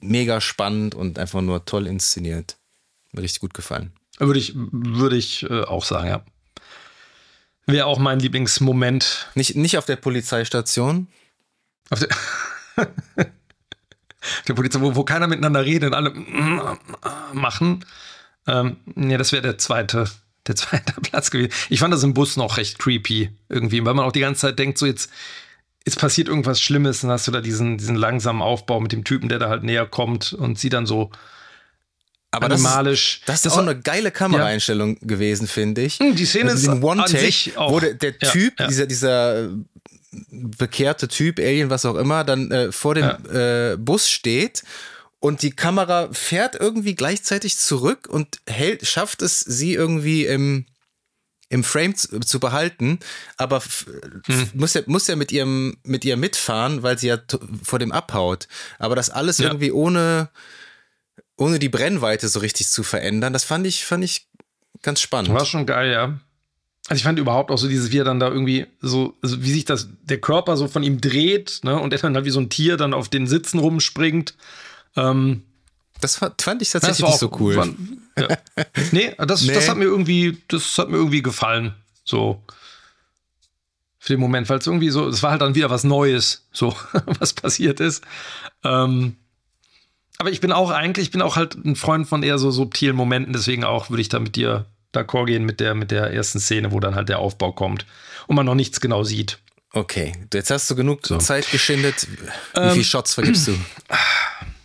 [0.00, 2.56] mega spannend und einfach nur toll inszeniert.
[3.12, 3.92] Mir richtig gut gefallen.
[4.18, 6.24] Würde ich, würde ich äh, auch sagen, ja.
[7.66, 9.28] Wäre auch mein Lieblingsmoment.
[9.34, 11.08] Nicht, nicht auf der Polizeistation.
[11.90, 12.08] Auf der,
[14.48, 16.14] der Polizei, wo, wo keiner miteinander redet und alle
[17.32, 17.84] machen.
[18.46, 20.06] Ähm, nee, das wäre der zweite,
[20.46, 21.52] der zweite Platz gewesen.
[21.68, 24.58] Ich fand das im Bus noch recht creepy irgendwie, weil man auch die ganze Zeit
[24.58, 25.10] denkt, so jetzt,
[25.84, 29.28] jetzt passiert irgendwas Schlimmes, dann hast du da diesen, diesen langsamen Aufbau mit dem Typen,
[29.28, 31.10] der da halt näher kommt und sie dann so
[32.30, 33.22] aber animalisch.
[33.24, 35.06] Das ist, das ist auch eine geile Kameraeinstellung ja.
[35.06, 35.98] gewesen, finde ich.
[35.98, 38.66] Hm, die Szene also ist One Take, wo der, der ja, Typ, ja.
[38.66, 39.48] dieser, dieser
[40.30, 44.62] bekehrte Typ, Alien, was auch immer, dann äh, vor dem äh, Bus steht
[45.20, 50.66] und die Kamera fährt irgendwie gleichzeitig zurück und hält, schafft es, sie irgendwie im,
[51.48, 52.98] im Frame zu, zu behalten,
[53.36, 53.62] aber
[54.26, 54.50] hm.
[54.54, 57.18] muss ja, muss ja mit ihrem, mit ihr mitfahren, weil sie ja
[57.62, 58.48] vor dem abhaut.
[58.78, 59.46] Aber das alles ja.
[59.46, 60.28] irgendwie ohne,
[61.36, 64.28] ohne die Brennweite so richtig zu verändern, das fand ich, fand ich
[64.82, 65.32] ganz spannend.
[65.32, 66.18] War schon geil, ja.
[66.88, 69.52] Also ich fand überhaupt auch so dieses, wie er dann da irgendwie so, also wie
[69.52, 72.40] sich das, der Körper so von ihm dreht, ne, und er dann halt wie so
[72.40, 74.34] ein Tier dann auf den Sitzen rumspringt.
[74.96, 75.42] Ähm,
[76.00, 77.56] das fand ich tatsächlich nicht so cool.
[77.56, 77.68] War,
[78.18, 78.28] ja.
[78.92, 79.52] nee, das, nee.
[79.52, 81.74] das hat mir irgendwie, das hat mir irgendwie gefallen.
[82.04, 82.42] So.
[83.98, 86.74] Für den Moment, weil es irgendwie so, es war halt dann wieder was Neues, so,
[87.18, 88.04] was passiert ist.
[88.64, 89.16] Ähm,
[90.18, 92.96] aber ich bin auch eigentlich, ich bin auch halt ein Freund von eher so subtilen
[92.96, 96.40] Momenten, deswegen auch würde ich da mit dir d'accord gehen mit der, mit der ersten
[96.40, 97.86] Szene, wo dann halt der Aufbau kommt
[98.26, 99.38] und man noch nichts genau sieht.
[99.72, 101.18] Okay, jetzt hast du genug so.
[101.18, 102.08] Zeit geschindet.
[102.54, 103.52] Wie ähm, viele Shots vergibst du?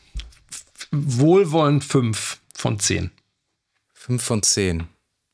[0.94, 3.12] wohlwollend 5 von 10.
[3.94, 4.88] 5 von 10.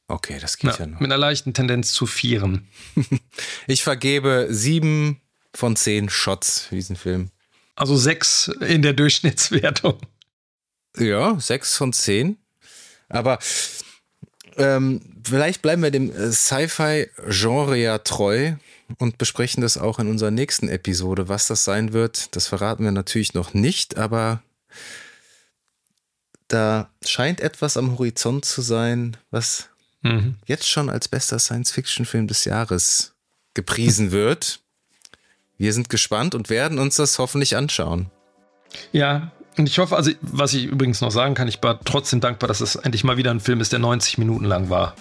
[0.07, 0.99] Okay, das geht ja, ja noch.
[0.99, 2.67] Mit einer leichten Tendenz zu vieren.
[3.67, 5.19] ich vergebe 7
[5.53, 7.29] von 10 Shots für diesen Film.
[7.75, 9.99] Also 6 in der Durchschnittswertung.
[10.97, 12.37] Ja, 6 von 10.
[13.09, 13.39] Aber
[14.57, 18.53] ähm, vielleicht bleiben wir dem äh, Sci-Fi-Genre ja treu
[18.97, 21.29] und besprechen das auch in unserer nächsten Episode.
[21.29, 24.41] Was das sein wird, das verraten wir natürlich noch nicht, aber
[26.49, 29.69] da scheint etwas am Horizont zu sein, was
[30.01, 30.35] mhm.
[30.45, 33.13] jetzt schon als bester Science-Fiction-Film des Jahres
[33.53, 34.59] gepriesen wird.
[35.57, 38.09] Wir sind gespannt und werden uns das hoffentlich anschauen.
[38.91, 42.47] Ja, und ich hoffe, also was ich übrigens noch sagen kann, ich war trotzdem dankbar,
[42.47, 44.95] dass es endlich mal wieder ein Film ist, der 90 Minuten lang war.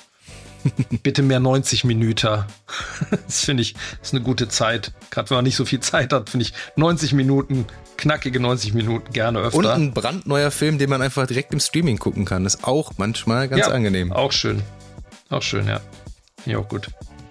[1.03, 2.45] Bitte mehr 90 Minuten.
[3.11, 4.93] Das finde ich, ist eine gute Zeit.
[5.11, 9.13] Gerade wenn man nicht so viel Zeit hat, finde ich 90 Minuten, knackige 90 Minuten
[9.13, 9.59] gerne öfter.
[9.59, 13.49] Und ein brandneuer Film, den man einfach direkt im Streaming gucken kann, ist auch manchmal
[13.49, 14.13] ganz ja, angenehm.
[14.13, 14.63] Auch schön.
[15.31, 15.81] Auch schön, ja.
[16.47, 16.89] Ja, auch gut.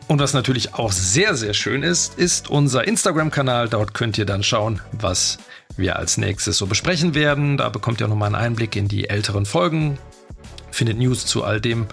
[0.07, 3.69] Und was natürlich auch sehr, sehr schön ist, ist unser Instagram-Kanal.
[3.69, 5.37] Dort könnt ihr dann schauen, was
[5.75, 7.57] wir als nächstes so besprechen werden.
[7.57, 9.97] Da bekommt ihr nochmal einen Einblick in die älteren Folgen
[10.77, 11.87] findet News zu all dem,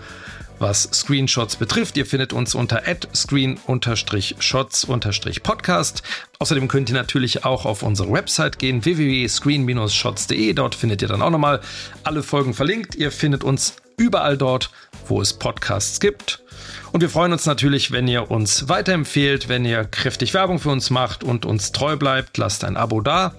[0.59, 1.97] was Screenshots betrifft.
[1.97, 2.83] Ihr findet uns unter
[3.15, 6.03] screen-shots-podcast.
[6.39, 10.53] Außerdem könnt ihr natürlich auch auf unsere Website gehen, www.screen-shots.de.
[10.53, 11.61] Dort findet ihr dann auch nochmal
[12.03, 12.95] alle Folgen verlinkt.
[12.95, 14.71] Ihr findet uns überall dort,
[15.09, 16.41] wo es Podcasts gibt.
[16.93, 20.91] Und wir freuen uns natürlich, wenn ihr uns weiterempfehlt, wenn ihr kräftig Werbung für uns
[20.91, 22.39] macht und uns treu bleibt.
[22.39, 23.35] Lasst ein Abo da.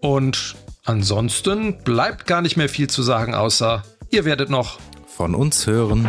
[0.00, 4.80] Und ansonsten bleibt gar nicht mehr viel zu sagen, außer ihr werdet noch
[5.20, 6.08] von uns hören.